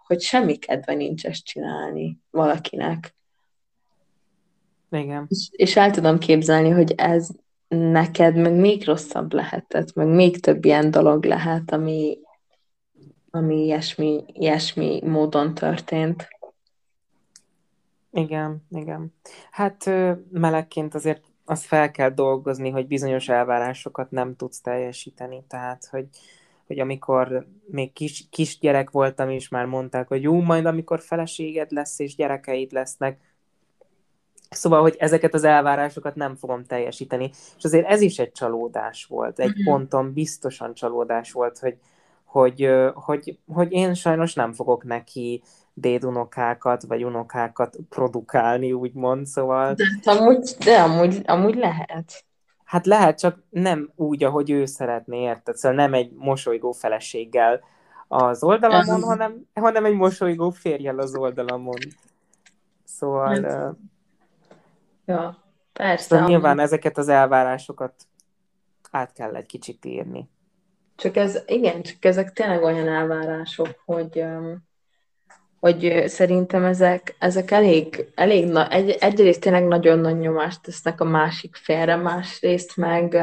[0.07, 3.15] hogy semmi kedve nincs ezt csinálni valakinek.
[4.91, 5.25] Igen.
[5.29, 7.29] És, és el tudom képzelni, hogy ez
[7.67, 12.17] neked meg még rosszabb lehetett, meg még több ilyen dolog lehet, ami,
[13.29, 16.27] ami ilyesmi, ilyesmi módon történt.
[18.11, 19.13] Igen, igen.
[19.51, 19.89] Hát
[20.31, 25.43] melegként azért azt fel kell dolgozni, hogy bizonyos elvárásokat nem tudsz teljesíteni.
[25.47, 26.07] Tehát, hogy,
[26.67, 31.99] hogy amikor még kis, kisgyerek voltam, és már mondták, hogy jó, majd amikor feleséged lesz,
[31.99, 33.19] és gyerekeid lesznek,
[34.49, 37.29] Szóval, hogy ezeket az elvárásokat nem fogom teljesíteni.
[37.57, 39.39] És azért ez is egy csalódás volt.
[39.39, 39.63] Egy mm-hmm.
[39.63, 41.77] ponton biztosan csalódás volt, hogy,
[42.25, 45.43] hogy, hogy, hogy én sajnos nem fogok neki
[45.73, 49.73] dédunokákat, vagy unokákat produkálni, úgymond, szóval...
[49.73, 52.25] De, amúgy, de amúgy, amúgy lehet.
[52.63, 55.55] Hát lehet, csak nem úgy, ahogy ő szeretné, érted?
[55.55, 57.59] Szóval nem egy mosolygó feleséggel
[58.07, 61.77] az oldalamon, hanem, hanem egy mosolygó férjel az oldalamon.
[62.83, 63.41] Szóval...
[63.41, 63.75] Hát
[65.07, 65.43] Ja,
[65.73, 66.07] persze.
[66.07, 67.93] Szóval nyilván ezeket az elvárásokat
[68.91, 70.29] át kell egy kicsit írni.
[70.95, 74.23] Csak ez, igen, csak ezek tényleg olyan elvárások, hogy,
[75.59, 81.05] hogy szerintem ezek, ezek elég, elég na, egy, egyrészt tényleg nagyon nagy nyomást tesznek a
[81.05, 83.17] másik félre, másrészt meg,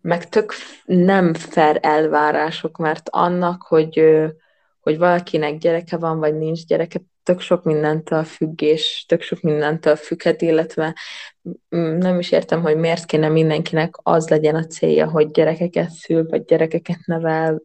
[0.00, 0.52] meg tök
[0.84, 4.04] nem fair elvárások, mert annak, hogy,
[4.80, 7.00] hogy valakinek gyereke van, vagy nincs gyereke,
[7.30, 10.96] tök sok mindentől függ, és tök sok mindentől függhet, illetve
[11.68, 16.44] nem is értem, hogy miért kéne mindenkinek az legyen a célja, hogy gyerekeket szül, vagy
[16.44, 17.62] gyerekeket nevel.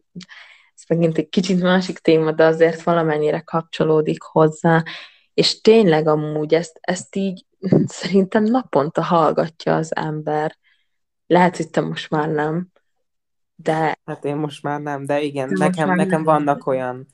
[0.74, 4.82] Ez megint egy kicsit másik téma, de azért valamennyire kapcsolódik hozzá.
[5.34, 7.44] És tényleg amúgy ezt, ezt így
[7.86, 10.56] szerintem naponta hallgatja az ember.
[11.26, 12.68] Lehet, hogy te most már nem,
[13.54, 13.98] de...
[14.04, 16.22] Hát én most már nem, de igen, de nekem, nekem nem.
[16.22, 17.06] vannak olyan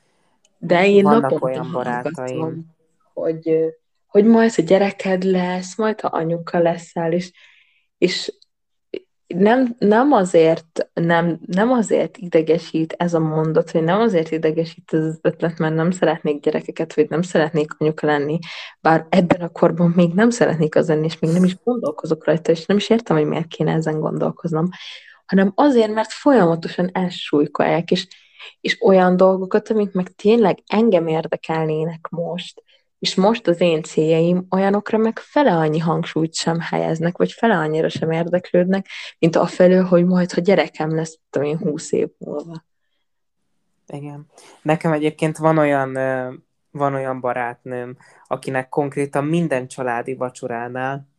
[0.65, 2.67] de én Vannak olyan barátaim.
[3.15, 3.75] Hogy,
[4.07, 7.33] hogy majd a gyereked lesz, majd ha anyuka leszel, és,
[7.99, 8.33] és
[9.27, 15.05] nem, nem, azért, nem, nem azért idegesít ez a mondat, vagy nem azért idegesít ez
[15.05, 18.39] az ötlet, mert nem szeretnék gyerekeket, vagy nem szeretnék anyuka lenni,
[18.81, 22.51] bár ebben a korban még nem szeretnék az lenni, és még nem is gondolkozok rajta,
[22.51, 24.69] és nem is értem, hogy miért kéne ezen gondolkoznom,
[25.27, 28.07] hanem azért, mert folyamatosan elsúlykolják, és
[28.61, 32.62] és olyan dolgokat, amik meg tényleg engem érdekelnének most,
[32.99, 37.88] és most az én céljaim olyanokra meg fele annyi hangsúlyt sem helyeznek, vagy fele annyira
[37.88, 38.86] sem érdeklődnek,
[39.18, 42.64] mint felől, hogy majd, ha gyerekem lesz, tudom én, húsz év múlva.
[43.86, 44.26] Igen.
[44.62, 45.93] Nekem egyébként van olyan,
[46.70, 51.12] van olyan barátnőm, akinek konkrétan minden családi vacsoránál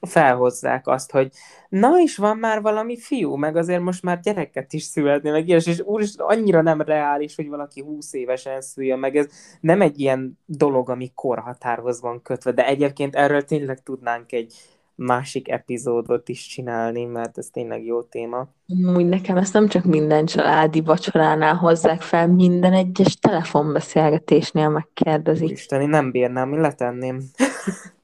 [0.00, 1.30] felhozzák azt, hogy
[1.68, 5.66] na is van már valami fiú, meg azért most már gyereket is születni, meg ilyes,
[5.66, 9.26] és úr, annyira nem reális, hogy valaki húsz évesen szüljön, meg ez
[9.60, 14.54] nem egy ilyen dolog, ami korhatárhoz van kötve, de egyébként erről tényleg tudnánk egy
[14.94, 18.48] másik epizódot is csinálni, mert ez tényleg jó téma.
[18.96, 25.50] Úgy nekem ezt nem csak minden családi vacsoránál hozzák fel, minden egyes telefonbeszélgetésnél megkérdezik.
[25.50, 27.20] Isteni, nem bírnám, én letenném.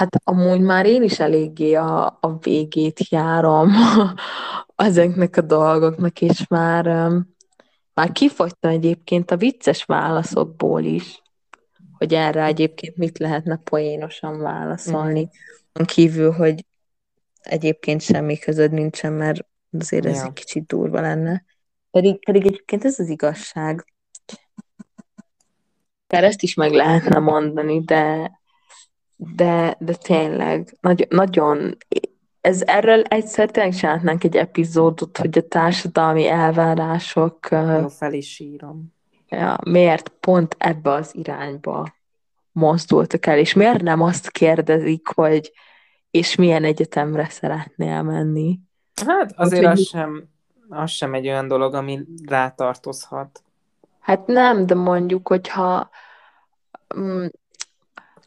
[0.00, 3.72] Hát amúgy már én is eléggé a, a végét járom
[4.76, 6.84] ezeknek a dolgoknak, és már,
[7.94, 11.22] már kifogytam egyébként a vicces válaszokból is,
[11.98, 15.20] hogy erre egyébként mit lehetne poénosan válaszolni.
[15.80, 15.84] Mm.
[15.84, 16.64] Kívül, hogy
[17.40, 19.46] egyébként semmi között nincsen, mert
[19.78, 20.24] azért ez ja.
[20.24, 21.44] egy kicsit durva lenne.
[21.90, 23.84] Pedig, pedig egyébként ez az igazság.
[26.06, 28.30] Mert ezt is meg lehetne mondani, de
[29.34, 31.76] de, de tényleg, nagy, nagyon,
[32.40, 37.48] ez erről egyszer tényleg csinálhatnánk egy epizódot, hogy a társadalmi elvárások...
[37.50, 38.94] Jó, fel is írom.
[39.28, 41.94] Ja, miért pont ebbe az irányba
[42.52, 45.52] mozdultak el, és miért nem azt kérdezik, hogy
[46.10, 48.58] és milyen egyetemre szeretnél menni?
[49.06, 50.28] Hát azért Úgy, az, sem,
[50.68, 53.42] az sem egy olyan dolog, ami rátartozhat.
[54.00, 55.90] Hát nem, de mondjuk, hogyha
[56.98, 57.26] mm,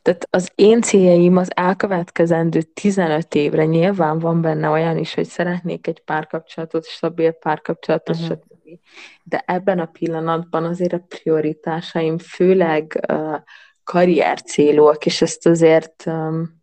[0.03, 5.87] tehát az én céljaim az elkövetkezendő 15 évre nyilván van benne olyan is, hogy szeretnék
[5.87, 8.29] egy párkapcsolatot, stabil párkapcsolatot, uh-huh.
[8.29, 8.79] stb.
[9.23, 13.35] De ebben a pillanatban azért a prioritásaim főleg uh,
[13.83, 16.61] karrier célúak, és ezt azért um,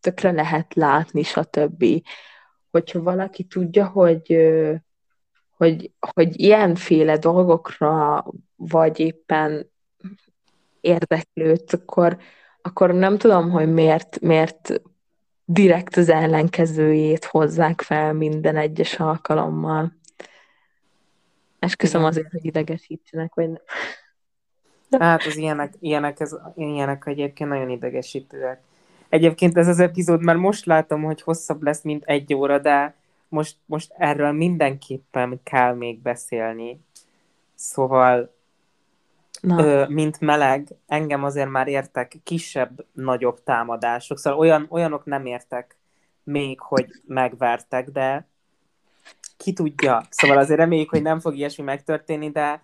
[0.00, 1.84] tökre lehet látni, stb.
[2.70, 4.74] Hogyha valaki tudja, hogy uh,
[5.60, 8.24] hogy, hogy ilyenféle dolgokra
[8.56, 9.70] vagy éppen
[10.80, 12.18] érdeklődsz, akkor,
[12.62, 14.80] akkor nem tudom, hogy miért, miért
[15.44, 19.92] direkt az ellenkezőjét hozzák fel minden egyes alkalommal.
[21.58, 23.60] Esküszöm azért, hogy idegesítsenek, vagy nem.
[25.00, 28.60] Hát az ilyenek, ilyenek, ez, ilyenek egyébként nagyon idegesítőek.
[29.08, 32.94] Egyébként ez az epizód már most látom, hogy hosszabb lesz, mint egy óra, de
[33.28, 36.80] most, most erről mindenképpen kell még beszélni.
[37.54, 38.34] Szóval
[39.42, 44.18] Ö, mint meleg, engem azért már értek kisebb, nagyobb támadások.
[44.18, 45.76] Szóval olyan, olyanok nem értek
[46.24, 48.28] még, hogy megvertek, de
[49.36, 50.02] ki tudja.
[50.10, 52.62] Szóval azért reméljük, hogy nem fog ilyesmi megtörténni, de,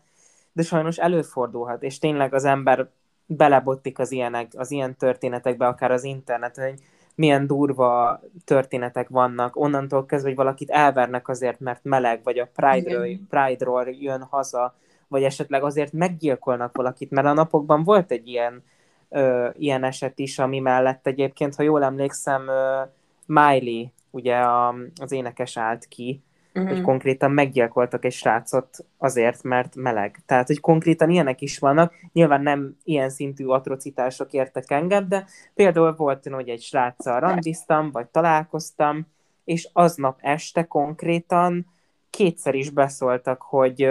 [0.52, 2.88] de sajnos előfordulhat, és tényleg az ember
[3.26, 6.80] belebottik az ilyenek, az ilyen történetekbe, akár az interneten, hogy
[7.14, 13.06] milyen durva történetek vannak, onnantól kezdve, hogy valakit elvernek azért, mert meleg, vagy a Pride-ról,
[13.28, 14.74] Pride-ról jön haza,
[15.08, 18.62] vagy esetleg azért meggyilkolnak valakit, mert a napokban volt egy ilyen,
[19.08, 22.82] ö, ilyen eset is, ami mellett egyébként, ha jól emlékszem, ö,
[23.26, 26.22] Miley, ugye a, az énekes állt ki,
[26.54, 26.72] uh-huh.
[26.72, 30.22] hogy konkrétan meggyilkoltak egy srácot azért, mert meleg.
[30.26, 31.94] Tehát, hogy konkrétan ilyenek is vannak.
[32.12, 38.06] Nyilván nem ilyen szintű atrocitások értek engem, de például volt, hogy egy sráccal randiztam, vagy
[38.06, 39.06] találkoztam,
[39.44, 41.66] és aznap este konkrétan
[42.10, 43.88] kétszer is beszóltak, hogy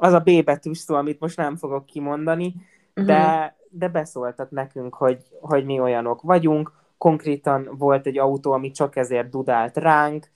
[0.00, 3.04] az a B betűs szó, amit most nem fogok kimondani, uh-huh.
[3.04, 6.72] de, de beszóltak nekünk, hogy, hogy mi olyanok vagyunk.
[6.98, 10.30] Konkrétan volt egy autó, ami csak ezért dudált ránk,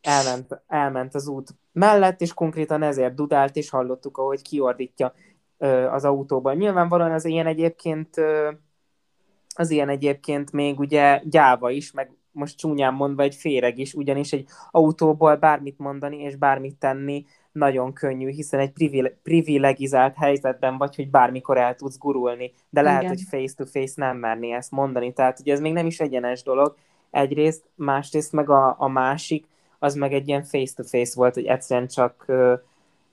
[0.00, 5.12] elment, elment az út mellett, és konkrétan ezért dudált, és hallottuk, ahogy kiordítja
[5.58, 6.56] ö, az autóban.
[6.56, 8.50] Nyilvánvalóan az ilyen egyébként ö,
[9.54, 14.32] az ilyen egyébként még ugye gyáva is, meg most csúnyán mondva egy féreg is, ugyanis
[14.32, 18.72] egy autóból bármit mondani és bármit tenni nagyon könnyű, hiszen egy
[19.22, 23.14] privilegizált helyzetben vagy, hogy bármikor el tudsz gurulni, de lehet, Igen.
[23.14, 26.76] hogy face-to-face nem merni ezt mondani, tehát ugye ez még nem is egyenes dolog,
[27.10, 29.46] egyrészt, másrészt meg a, a másik,
[29.78, 32.26] az meg egy ilyen face-to-face volt, hogy egyszerűen csak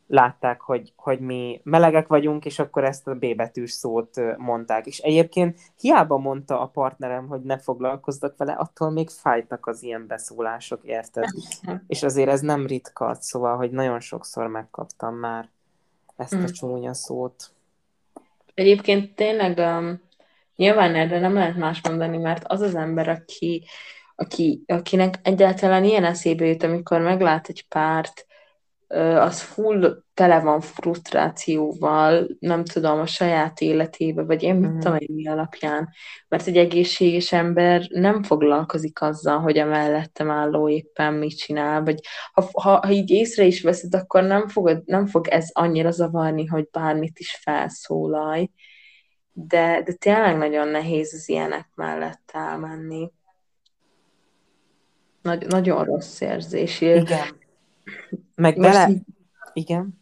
[0.09, 4.85] látták, hogy, hogy mi melegek vagyunk, és akkor ezt a B betűs szót mondták.
[4.85, 10.07] És egyébként hiába mondta a partnerem, hogy ne foglalkozzak vele, attól még fájtak az ilyen
[10.07, 11.23] beszólások, érted?
[11.87, 15.49] és azért ez nem ritka, szóval, hogy nagyon sokszor megkaptam már
[16.15, 16.45] ezt a mm.
[16.45, 17.51] csúnya szót.
[18.53, 20.01] Egyébként tényleg um,
[20.55, 23.65] nyilván erre nem lehet más mondani, mert az az ember, aki,
[24.15, 28.27] aki, akinek egyáltalán ilyen eszébe jut, amikor meglát egy párt,
[28.97, 34.79] az full tele van frusztrációval, nem tudom, a saját életébe, vagy én mit Mhm.
[34.79, 35.89] tudom én mi alapján.
[36.27, 41.99] Mert egy egészséges ember nem foglalkozik azzal, hogy a mellettem álló éppen mit csinál, vagy
[42.33, 46.45] ha, ha, ha így észre is veszed, akkor nem, fogod, nem fog ez annyira zavarni,
[46.45, 48.49] hogy bármit is felszólalj.
[49.31, 53.11] De, de tényleg nagyon nehéz az ilyenek mellett elmenni.
[55.21, 56.81] Nagy, nagyon rossz érzés.
[56.81, 57.37] Igen.
[58.39, 58.89] Meg Most bele...
[58.89, 59.01] így,
[59.53, 59.99] Igen.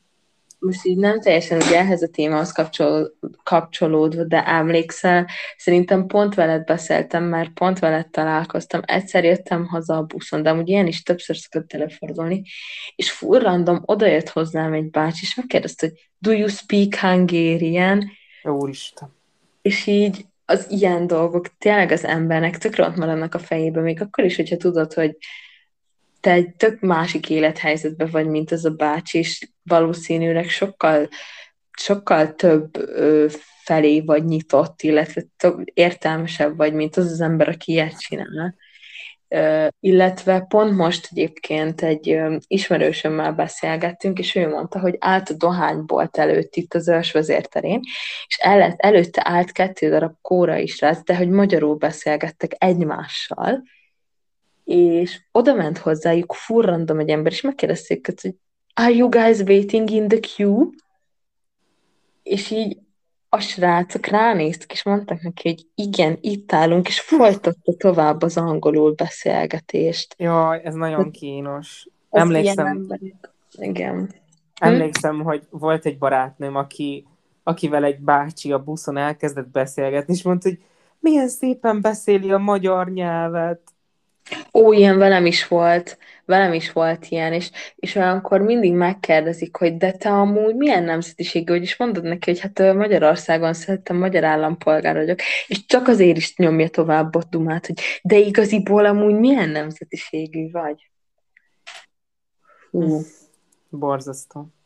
[0.59, 3.13] most így nem teljesen ugye ehhez a témához kapcsol,
[3.43, 5.27] kapcsolódva, de emlékszel,
[5.57, 8.81] szerintem pont veled beszéltem, mert pont veled találkoztam.
[8.85, 12.43] Egyszer jöttem haza a buszon, de amúgy ilyen is többször szokott előfordulni,
[12.95, 18.11] és full random odajött hozzám egy bácsi, és megkérdezte, hogy do you speak Hungarian?
[18.43, 19.15] Úristen.
[19.61, 24.23] És így az ilyen dolgok tényleg az embernek tökre ott maradnak a fejébe, még akkor
[24.23, 25.17] is, hogyha tudod, hogy
[26.27, 31.07] te egy tök másik élethelyzetben vagy, mint az a bácsi, és valószínűleg sokkal,
[31.77, 33.25] sokkal több ö,
[33.63, 38.55] felé vagy nyitott, illetve több értelmesebb vagy, mint az az ember, aki ilyet csinál.
[39.27, 45.33] Ö, illetve pont most egyébként egy ö, ismerősömmel beszélgettünk, és ő mondta, hogy állt a
[45.33, 47.79] dohánybolt előtt itt az ősvezérterén,
[48.27, 53.63] és el, előtte állt kettő darab kóra is rá, de hogy magyarul beszélgettek egymással,
[54.67, 58.35] és oda ment hozzájuk full random egy ember, és megkérdezték őket, hogy
[58.73, 60.67] Are you guys waiting in the queue?
[62.23, 62.77] És így
[63.29, 68.93] a srácok ránéztek, és mondták neki, hogy igen, itt állunk, és folytatta tovább az angolul
[68.93, 70.15] beszélgetést.
[70.17, 71.87] Jaj, ez nagyon kínos.
[72.09, 73.33] Az Emlékszem, emberek.
[73.55, 74.13] Igen.
[74.59, 77.07] emlékszem, hogy volt egy barátnőm, aki,
[77.43, 80.59] akivel egy bácsi a buszon elkezdett beszélgetni, és mondta, hogy
[80.99, 83.61] milyen szépen beszéli a magyar nyelvet.
[84.53, 89.77] Ó, ilyen velem is volt, velem is volt ilyen, és, és olyankor mindig megkérdezik, hogy
[89.77, 94.95] de te amúgy milyen nemzetiségű vagy, és mondod neki, hogy hát Magyarországon szerettem, magyar állampolgár
[94.95, 100.51] vagyok, és csak azért is nyomja tovább a dumát, hogy de igaziból amúgy milyen nemzetiségű
[100.51, 100.89] vagy.
[102.71, 103.01] Hú.
[103.69, 104.56] Borzasztó.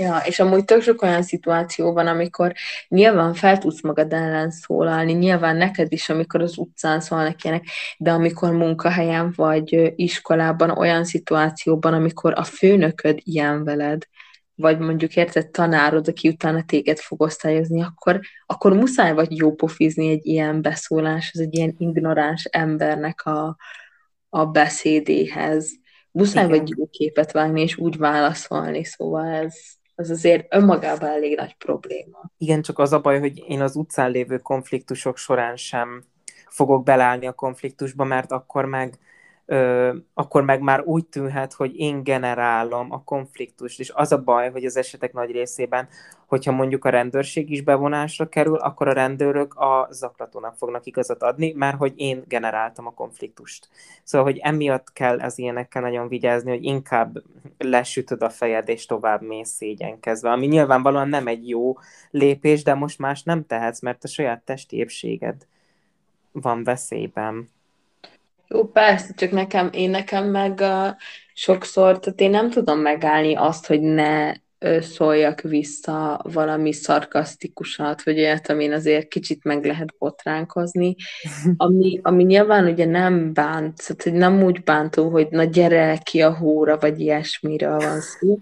[0.00, 2.52] Ja, és amúgy tök sok olyan szituáció van, amikor
[2.88, 7.64] nyilván fel tudsz magad ellen szólalni, nyilván neked is, amikor az utcán szólnak ilyenek,
[7.98, 14.02] de amikor munkahelyen vagy iskolában, olyan szituációban, amikor a főnököd ilyen veled,
[14.54, 20.26] vagy mondjuk érted tanárod, aki utána téged fog osztályozni, akkor, akkor muszáj vagy jópofizni egy
[20.26, 23.56] ilyen beszólás, egy ilyen ignoráns embernek a,
[24.28, 25.70] a beszédéhez.
[26.10, 26.58] Muszáj Igen.
[26.58, 32.30] vagy jó képet vágni, és úgy válaszolni, szóval ez, ez azért önmagában elég nagy probléma.
[32.38, 36.04] Igen, csak az a baj, hogy én az utcán lévő konfliktusok során sem
[36.48, 38.98] fogok beleállni a konfliktusba, mert akkor meg,
[40.14, 44.64] akkor meg már úgy tűnhet, hogy én generálom a konfliktust, és az a baj, hogy
[44.64, 45.88] az esetek nagy részében,
[46.26, 51.52] hogyha mondjuk a rendőrség is bevonásra kerül, akkor a rendőrök a zaklatónak fognak igazat adni,
[51.52, 53.68] mert hogy én generáltam a konfliktust.
[54.02, 57.22] Szóval, hogy emiatt kell az ilyenekkel nagyon vigyázni, hogy inkább
[57.58, 61.74] lesütöd a fejed, és tovább mész szégyenkezve, ami nyilvánvalóan nem egy jó
[62.10, 65.46] lépés, de most más nem tehetsz, mert a saját testi épséged
[66.32, 67.48] van veszélyben.
[68.48, 70.88] Jó, persze, csak nekem, én nekem meg uh,
[71.32, 74.32] sokszor, tehát én nem tudom megállni azt, hogy ne
[74.80, 80.94] szóljak vissza valami szarkasztikusat, vagy olyat, amin azért kicsit meg lehet botránkozni,
[81.56, 86.22] ami, ami nyilván ugye nem bánt, tehát hogy nem úgy bántó, hogy na gyere ki
[86.22, 88.38] a hóra, vagy ilyesmiről van szó,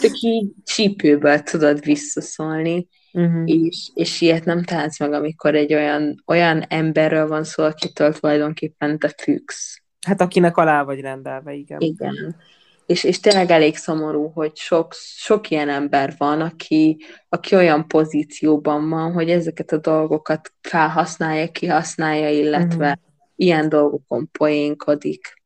[0.00, 3.42] csak így csípőből tudod visszaszólni, Uh-huh.
[3.44, 8.98] és, és ilyet nem tehetsz meg, amikor egy olyan, olyan emberről van szó, akitől tulajdonképpen
[8.98, 9.82] te függsz.
[10.06, 11.80] Hát akinek alá vagy rendelve, igen.
[11.80, 12.36] Igen.
[12.86, 18.88] És, és tényleg elég szomorú, hogy sok, sok ilyen ember van, aki, aki olyan pozícióban
[18.88, 23.00] van, hogy ezeket a dolgokat felhasználja, kihasználja, illetve Mhm.
[23.36, 25.42] ilyen dolgokon poénkodik,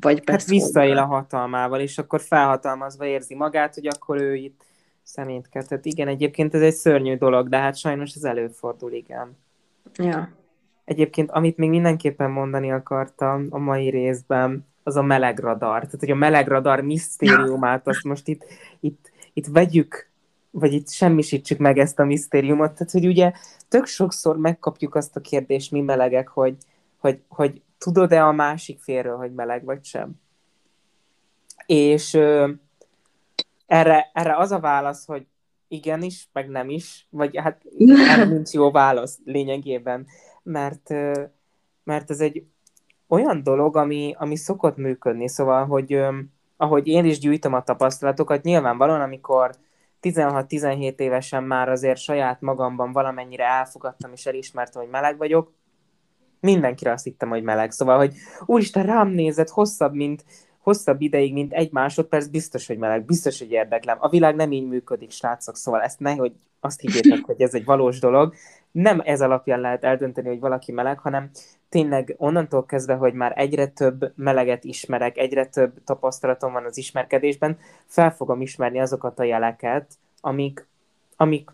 [0.00, 4.64] vagy Hát visszaél a hatalmával, és akkor felhatalmazva érzi magát, hogy akkor ő itt
[5.02, 5.84] szemétkedhet.
[5.84, 9.36] Igen, egyébként ez egy szörnyű dolog, de hát sajnos ez előfordul, igen.
[9.94, 10.32] Ja.
[10.84, 15.84] Egyébként, amit még mindenképpen mondani akartam a mai részben, az a melegradar.
[15.84, 18.44] Tehát, hogy a melegradar misztériumát, azt most itt,
[18.80, 20.10] itt, itt vegyük,
[20.50, 22.72] vagy itt semmisítsük meg ezt a misztériumot.
[22.72, 23.32] Tehát, hogy ugye
[23.68, 26.56] tök sokszor megkapjuk azt a kérdést, mi melegek, hogy,
[26.98, 30.10] hogy, hogy tudod-e a másik félről, hogy meleg vagy sem?
[31.66, 32.50] És ö,
[33.66, 35.26] erre, erre az a válasz, hogy
[35.68, 40.06] igenis, meg nem is, vagy hát erre nincs jó válasz lényegében,
[40.42, 41.22] mert, ö,
[41.84, 42.44] mert ez egy
[43.12, 46.00] olyan dolog, ami, ami szokott működni, szóval, hogy
[46.56, 49.50] ahogy én is gyűjtöm a tapasztalatokat, nyilvánvalóan, amikor
[50.02, 55.52] 16-17 évesen már azért saját magamban valamennyire elfogadtam és elismertem, hogy meleg vagyok,
[56.40, 57.70] mindenkire azt hittem, hogy meleg.
[57.70, 58.14] Szóval, hogy
[58.46, 60.24] úristen, rám nézett hosszabb, mint,
[60.58, 63.96] hosszabb ideig, mint egy másodperc, biztos, hogy meleg, biztos, hogy érdeklem.
[64.00, 67.64] A világ nem így működik, srácok, szóval ezt ne, hogy azt higgyétek, hogy ez egy
[67.64, 68.34] valós dolog.
[68.72, 71.30] Nem ez alapján lehet eldönteni, hogy valaki meleg, hanem
[71.68, 77.58] tényleg onnantól kezdve, hogy már egyre több meleget ismerek, egyre több tapasztalatom van az ismerkedésben,
[77.86, 80.66] fel fogom ismerni azokat a jeleket, amik,
[81.16, 81.50] amik,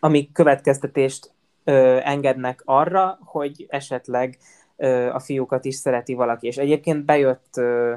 [0.00, 1.32] amik következtetést
[1.64, 4.38] ö, engednek arra, hogy esetleg
[4.76, 6.46] ö, a fiúkat is szereti valaki.
[6.46, 7.94] És egyébként bejött ö,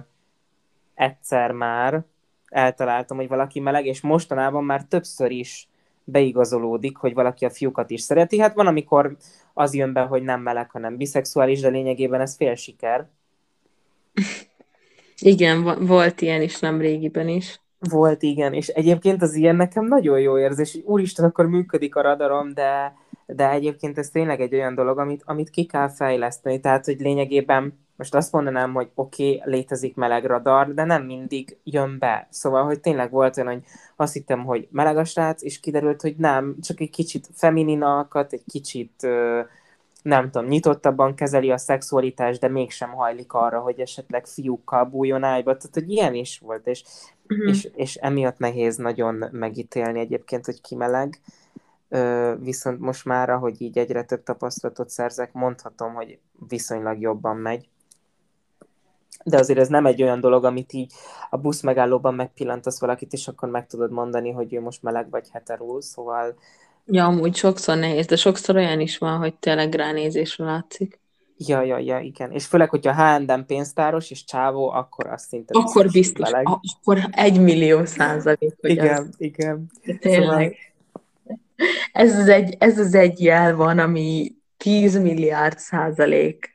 [0.94, 2.04] egyszer már,
[2.50, 5.68] eltaláltam, hogy valaki meleg, és mostanában már többször is
[6.06, 8.40] beigazolódik, hogy valaki a fiúkat is szereti.
[8.40, 9.18] Hát van, amikor
[9.54, 13.08] az jön be, hogy nem meleg, hanem biszexuális, de lényegében ez fél siker.
[15.20, 17.60] Igen, volt ilyen is nem régiben is.
[17.80, 22.54] Volt, igen, és egyébként az ilyen nekem nagyon jó érzés, úristen, akkor működik a radarom,
[22.54, 22.94] de,
[23.26, 27.85] de egyébként ez tényleg egy olyan dolog, amit, amit ki kell fejleszteni, tehát, hogy lényegében
[27.96, 32.28] most azt mondanám, hogy oké, okay, létezik meleg radar, de nem mindig jön be.
[32.30, 33.64] Szóval, hogy tényleg volt olyan, hogy
[33.96, 38.44] azt hittem, hogy meleg a srác, és kiderült, hogy nem, csak egy kicsit femininakat, egy
[38.52, 39.08] kicsit
[40.02, 45.58] nem tudom, nyitottabban kezeli a szexualitást, de mégsem hajlik arra, hogy esetleg fiúkkal bújjon ágyba.
[45.58, 46.84] Tehát, hogy ilyen is volt, és,
[47.28, 47.50] uh-huh.
[47.50, 51.20] és, és emiatt nehéz nagyon megítélni egyébként, hogy ki meleg.
[52.40, 57.70] Viszont most már, ahogy így egyre több tapasztalatot szerzek, mondhatom, hogy viszonylag jobban megy
[59.28, 60.94] de azért ez nem egy olyan dolog, amit így
[61.30, 65.28] a busz megállóban megpillantasz valakit, és akkor meg tudod mondani, hogy ő most meleg vagy
[65.32, 66.36] heteró, szóval...
[66.86, 71.00] Ja, amúgy sokszor nehéz, de sokszor olyan is van, hogy tényleg ránézésre látszik.
[71.38, 72.32] Ja, ja, ja, igen.
[72.32, 76.48] És főleg, hogyha H&M pénztáros és csávó, akkor azt szinte biztos, Akkor biztos, meleg.
[76.48, 78.56] akkor egy millió százalék.
[78.62, 79.16] Hogy igen, az...
[79.18, 79.72] igen.
[79.86, 80.56] De tényleg.
[81.26, 81.40] Szóval...
[81.92, 86.55] Ez az, egy, ez az egy jel van, ami 10 milliárd százalék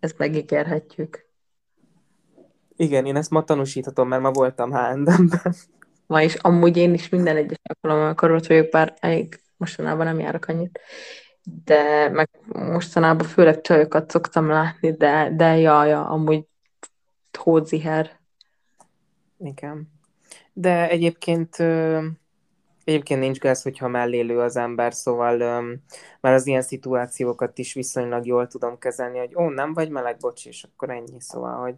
[0.00, 1.26] ezt megígérhetjük.
[2.76, 5.30] Igen, én ezt ma tanúsíthatom, mert ma voltam H&M-ben.
[6.06, 10.46] Ma is, amúgy én is minden egyes alkalommal ott vagyok, bár elég mostanában nem járok
[10.46, 10.80] annyit.
[11.64, 16.46] De meg mostanában főleg csajokat szoktam látni, de, de ja, ja, amúgy
[17.38, 18.20] hódziher.
[19.38, 19.92] Igen.
[20.52, 21.56] De egyébként
[22.88, 25.82] Egyébként nincs gáz, hogyha mellélő az ember, szóval um,
[26.20, 30.46] már az ilyen szituációkat is viszonylag jól tudom kezelni, hogy ó, nem vagy meleg, bocs,
[30.46, 31.74] és akkor ennyi, szóval, hogy,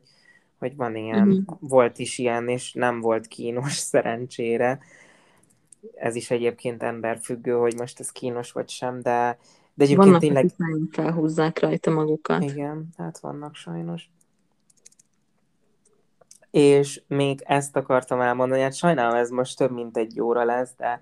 [0.59, 1.57] hogy van ilyen, uh-huh.
[1.61, 4.79] volt is ilyen, és nem volt kínos szerencsére.
[5.95, 9.39] Ez is egyébként emberfüggő, hogy most ez kínos vagy sem, de,
[9.75, 10.51] de egyébként vannak, tényleg...
[10.57, 12.43] Vannak, felhúzzák rajta magukat.
[12.43, 14.11] Igen, hát vannak sajnos.
[16.51, 21.01] És még ezt akartam elmondani, hát sajnálom, ez most több mint egy óra lesz, de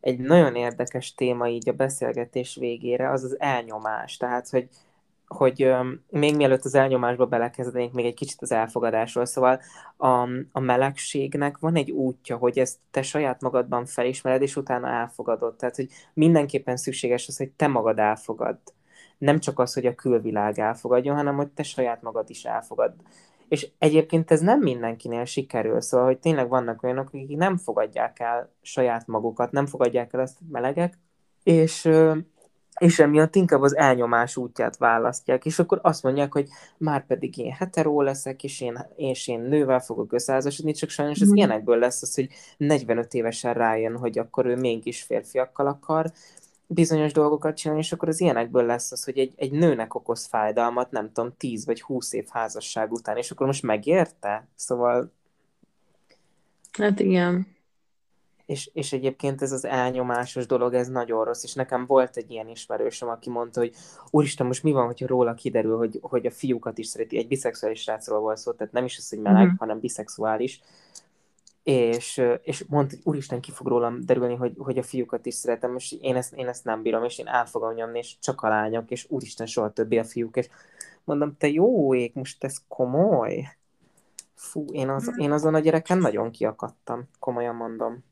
[0.00, 4.16] egy nagyon érdekes téma így a beszélgetés végére, az az elnyomás.
[4.16, 4.68] Tehát, hogy,
[5.26, 9.24] hogy um, még mielőtt az elnyomásba belekezdenénk, még egy kicsit az elfogadásról.
[9.24, 9.60] Szóval
[9.96, 15.56] a, a melegségnek van egy útja, hogy ezt te saját magadban felismered, és utána elfogadod.
[15.56, 18.58] Tehát, hogy mindenképpen szükséges az, hogy te magad elfogad.
[19.18, 22.94] Nem csak az, hogy a külvilág elfogadjon, hanem hogy te saját magad is elfogad
[23.50, 28.52] és egyébként ez nem mindenkinél sikerül, szóval, hogy tényleg vannak olyanok, akik nem fogadják el
[28.62, 30.98] saját magukat, nem fogadják el ezt a melegek,
[31.42, 31.88] és,
[32.80, 36.48] és emiatt inkább az elnyomás útját választják, és akkor azt mondják, hogy
[36.78, 41.30] már pedig én heteró leszek, és én, és én nővel fogok összeházasodni, csak sajnos ez
[41.30, 41.34] mm.
[41.34, 46.12] ilyenekből lesz az, hogy 45 évesen rájön, hogy akkor ő mégis férfiakkal akar,
[46.72, 50.90] bizonyos dolgokat csinálni, és akkor az ilyenekből lesz az, hogy egy, egy nőnek okoz fájdalmat,
[50.90, 54.48] nem tudom, 10 vagy 20 év házasság után, és akkor most megérte?
[54.54, 55.12] Szóval...
[56.72, 57.46] Hát igen.
[58.46, 62.48] És, és egyébként ez az elnyomásos dolog, ez nagyon rossz, és nekem volt egy ilyen
[62.48, 63.74] ismerősöm, aki mondta, hogy
[64.10, 67.80] úristen, most mi van, hogyha róla kiderül, hogy, hogy a fiúkat is szereti, egy biszexuális
[67.80, 69.56] srácról volt szó, tehát nem is az, hogy meleg, mm-hmm.
[69.58, 70.60] hanem biszexuális,
[71.70, 75.76] és, és mondta, hogy úristen, ki fog rólam derülni, hogy, hogy a fiúkat is szeretem,
[75.76, 78.48] és én ezt, én ezt nem bírom, és én el fogom nyomni, és csak a
[78.48, 80.48] lányok, és úristen, soha többé a fiúk, és
[81.04, 83.48] mondom, te jó ég, most ez komoly.
[84.34, 88.04] Fú, én, az, én azon a gyereken nagyon kiakadtam, komolyan mondom.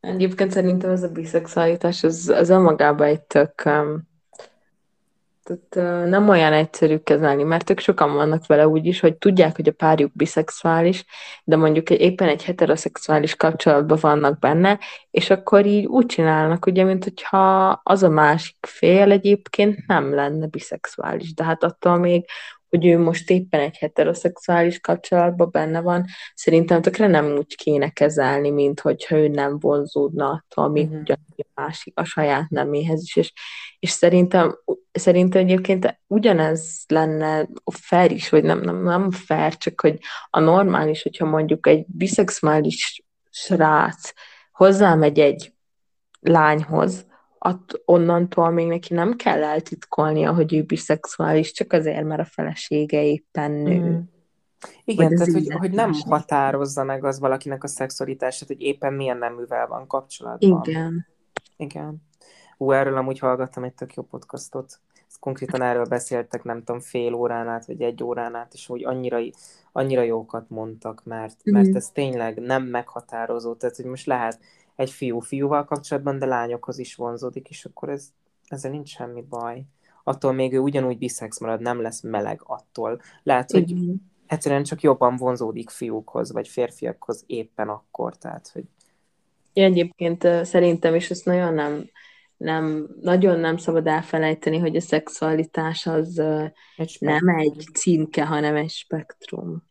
[0.00, 4.08] Egyébként szerintem ez a biszexualitás, az, az önmagában egy tök um,
[5.68, 9.68] tehát nem olyan egyszerű kezelni, mert ők sokan vannak vele úgy is, hogy tudják, hogy
[9.68, 11.04] a párjuk biszexuális,
[11.44, 14.78] de mondjuk éppen egy heteroszexuális kapcsolatban vannak benne,
[15.10, 20.46] és akkor így úgy csinálnak, ugye, mint hogyha az a másik fél egyébként nem lenne
[20.46, 22.24] biszexuális, de hát attól még
[22.70, 28.50] hogy ő most éppen egy heteroszexuális kapcsolatban benne van, szerintem tökre nem úgy kéne kezelni,
[28.50, 33.32] mint hogyha ő nem vonzódna attól, még ugyanúgy a másik, a saját neméhez is, és,
[33.78, 34.58] és szerintem,
[34.92, 39.98] szerintem egyébként ugyanez lenne fair is, vagy nem, nem, nem fair, csak hogy
[40.30, 44.12] a normális, hogyha mondjuk egy biszexuális srác
[44.52, 45.52] hozzámegy egy
[46.20, 47.08] lányhoz,
[47.42, 53.02] att, onnantól még neki nem kell eltitkolnia, hogy ő biszexuális, csak azért, mert a felesége
[53.02, 53.80] éppen nő.
[53.80, 53.98] Mm.
[54.84, 59.66] Igen, tehát hogy, hogy nem határozza meg az valakinek a szexualitását, hogy éppen milyen neművel
[59.66, 60.62] van kapcsolatban.
[60.64, 61.06] Igen.
[61.56, 62.02] Igen.
[62.56, 64.80] Ú, erről amúgy hallgattam egy tök jó podcastot.
[65.20, 69.18] Konkrétan erről beszéltek, nem tudom, fél órán át, vagy egy órán át, és úgy annyira,
[69.72, 71.76] annyira jókat mondtak, mert, mert mm.
[71.76, 73.54] ez tényleg nem meghatározó.
[73.54, 74.38] Tehát, hogy most lehet
[74.80, 78.08] egy fiú fiúval kapcsolatban, de lányokhoz is vonzódik, és akkor ez,
[78.48, 79.64] ezzel nincs semmi baj.
[80.04, 83.00] Attól még ő ugyanúgy biszex marad, nem lesz meleg attól.
[83.22, 83.92] Lehet, hogy mm.
[84.26, 88.64] egyszerűen csak jobban vonzódik fiúkhoz, vagy férfiakhoz éppen akkor, tehát, hogy...
[89.52, 91.90] Egyébként szerintem is ezt nagyon nem,
[92.36, 96.22] nem, nagyon nem szabad elfelejteni, hogy a szexualitás az
[96.76, 99.62] egy nem egy címke, hanem egy spektrum.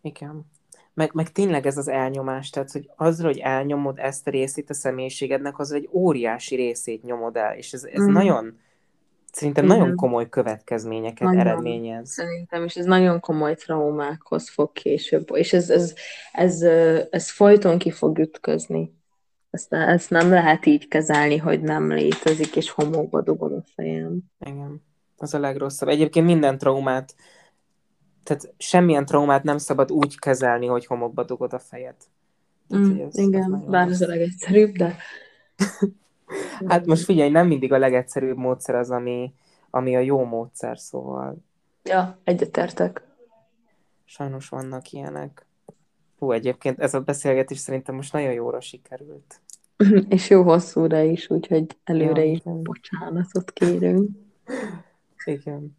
[0.00, 0.52] Igen.
[0.94, 4.74] Meg, meg tényleg ez az elnyomás, tehát hogy azzal, hogy elnyomod ezt a részét a
[4.74, 8.12] személyiségednek, az egy óriási részét nyomod el, és ez, ez mm.
[8.12, 8.58] nagyon,
[9.32, 9.78] szerintem Igen.
[9.78, 11.40] nagyon komoly következményeket nagyon.
[11.40, 12.10] eredményez.
[12.10, 15.94] Szerintem, és ez nagyon komoly traumákhoz fog később, és ez, ez,
[16.32, 18.92] ez, ez, ez folyton ki fog ütközni.
[19.50, 24.18] Ezt, ezt nem lehet így kezelni, hogy nem létezik, és homokba dugom a fejem.
[24.40, 24.82] Igen,
[25.16, 25.88] az a legrosszabb.
[25.88, 27.14] Egyébként minden traumát
[28.24, 31.96] tehát semmilyen traumát nem szabad úgy kezelni, hogy homokba dugod a fejed.
[32.68, 34.96] Tehát, mm, ez, igen, bár ez a legegyszerűbb, de...
[36.68, 39.34] hát most figyelj, nem mindig a legegyszerűbb módszer az, ami,
[39.70, 41.36] ami a jó módszer, szóval...
[41.82, 43.02] Ja, egyetértek.
[44.04, 45.46] Sajnos vannak ilyenek.
[46.18, 49.40] Hú, egyébként ez a beszélgetés szerintem most nagyon jóra sikerült.
[50.08, 54.10] És jó hosszúra is, úgyhogy előre ja, is bocsánatot kérünk.
[55.24, 55.76] Igen.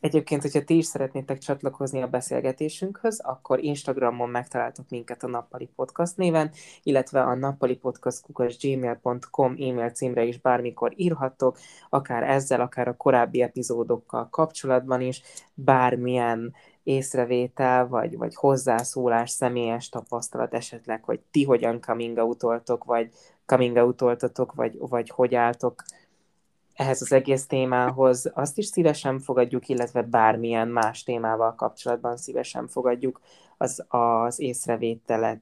[0.00, 6.16] Egyébként, hogyha ti is szeretnétek csatlakozni a beszélgetésünkhöz, akkor Instagramon megtaláltok minket a Nappali Podcast
[6.16, 6.50] néven,
[6.82, 15.00] illetve a nappalipodcast.gmail.com e-mail címre is bármikor írhattok, akár ezzel, akár a korábbi epizódokkal kapcsolatban
[15.00, 15.22] is,
[15.54, 22.42] bármilyen észrevétel, vagy, vagy hozzászólás, személyes tapasztalat esetleg, hogy ti hogyan coming out
[22.84, 23.10] vagy
[23.46, 24.00] coming out
[24.54, 25.82] vagy, vagy hogy álltok
[26.78, 33.20] ehhez az egész témához, azt is szívesen fogadjuk, illetve bármilyen más témával kapcsolatban szívesen fogadjuk
[33.56, 35.40] az, az észrevételet,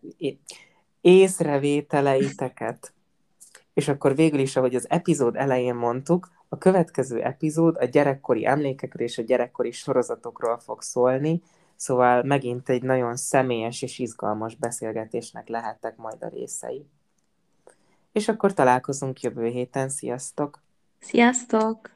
[1.01, 2.93] észrevételeiteket.
[3.75, 9.07] És akkor végül is, ahogy az epizód elején mondtuk, a következő epizód a gyerekkori emlékekről
[9.07, 11.43] és a gyerekkori sorozatokról fog szólni,
[11.75, 16.87] szóval megint egy nagyon személyes és izgalmas beszélgetésnek lehettek majd a részei.
[18.13, 20.65] És akkor találkozunk jövő héten, sziasztok!
[21.01, 21.91] Sziasztok!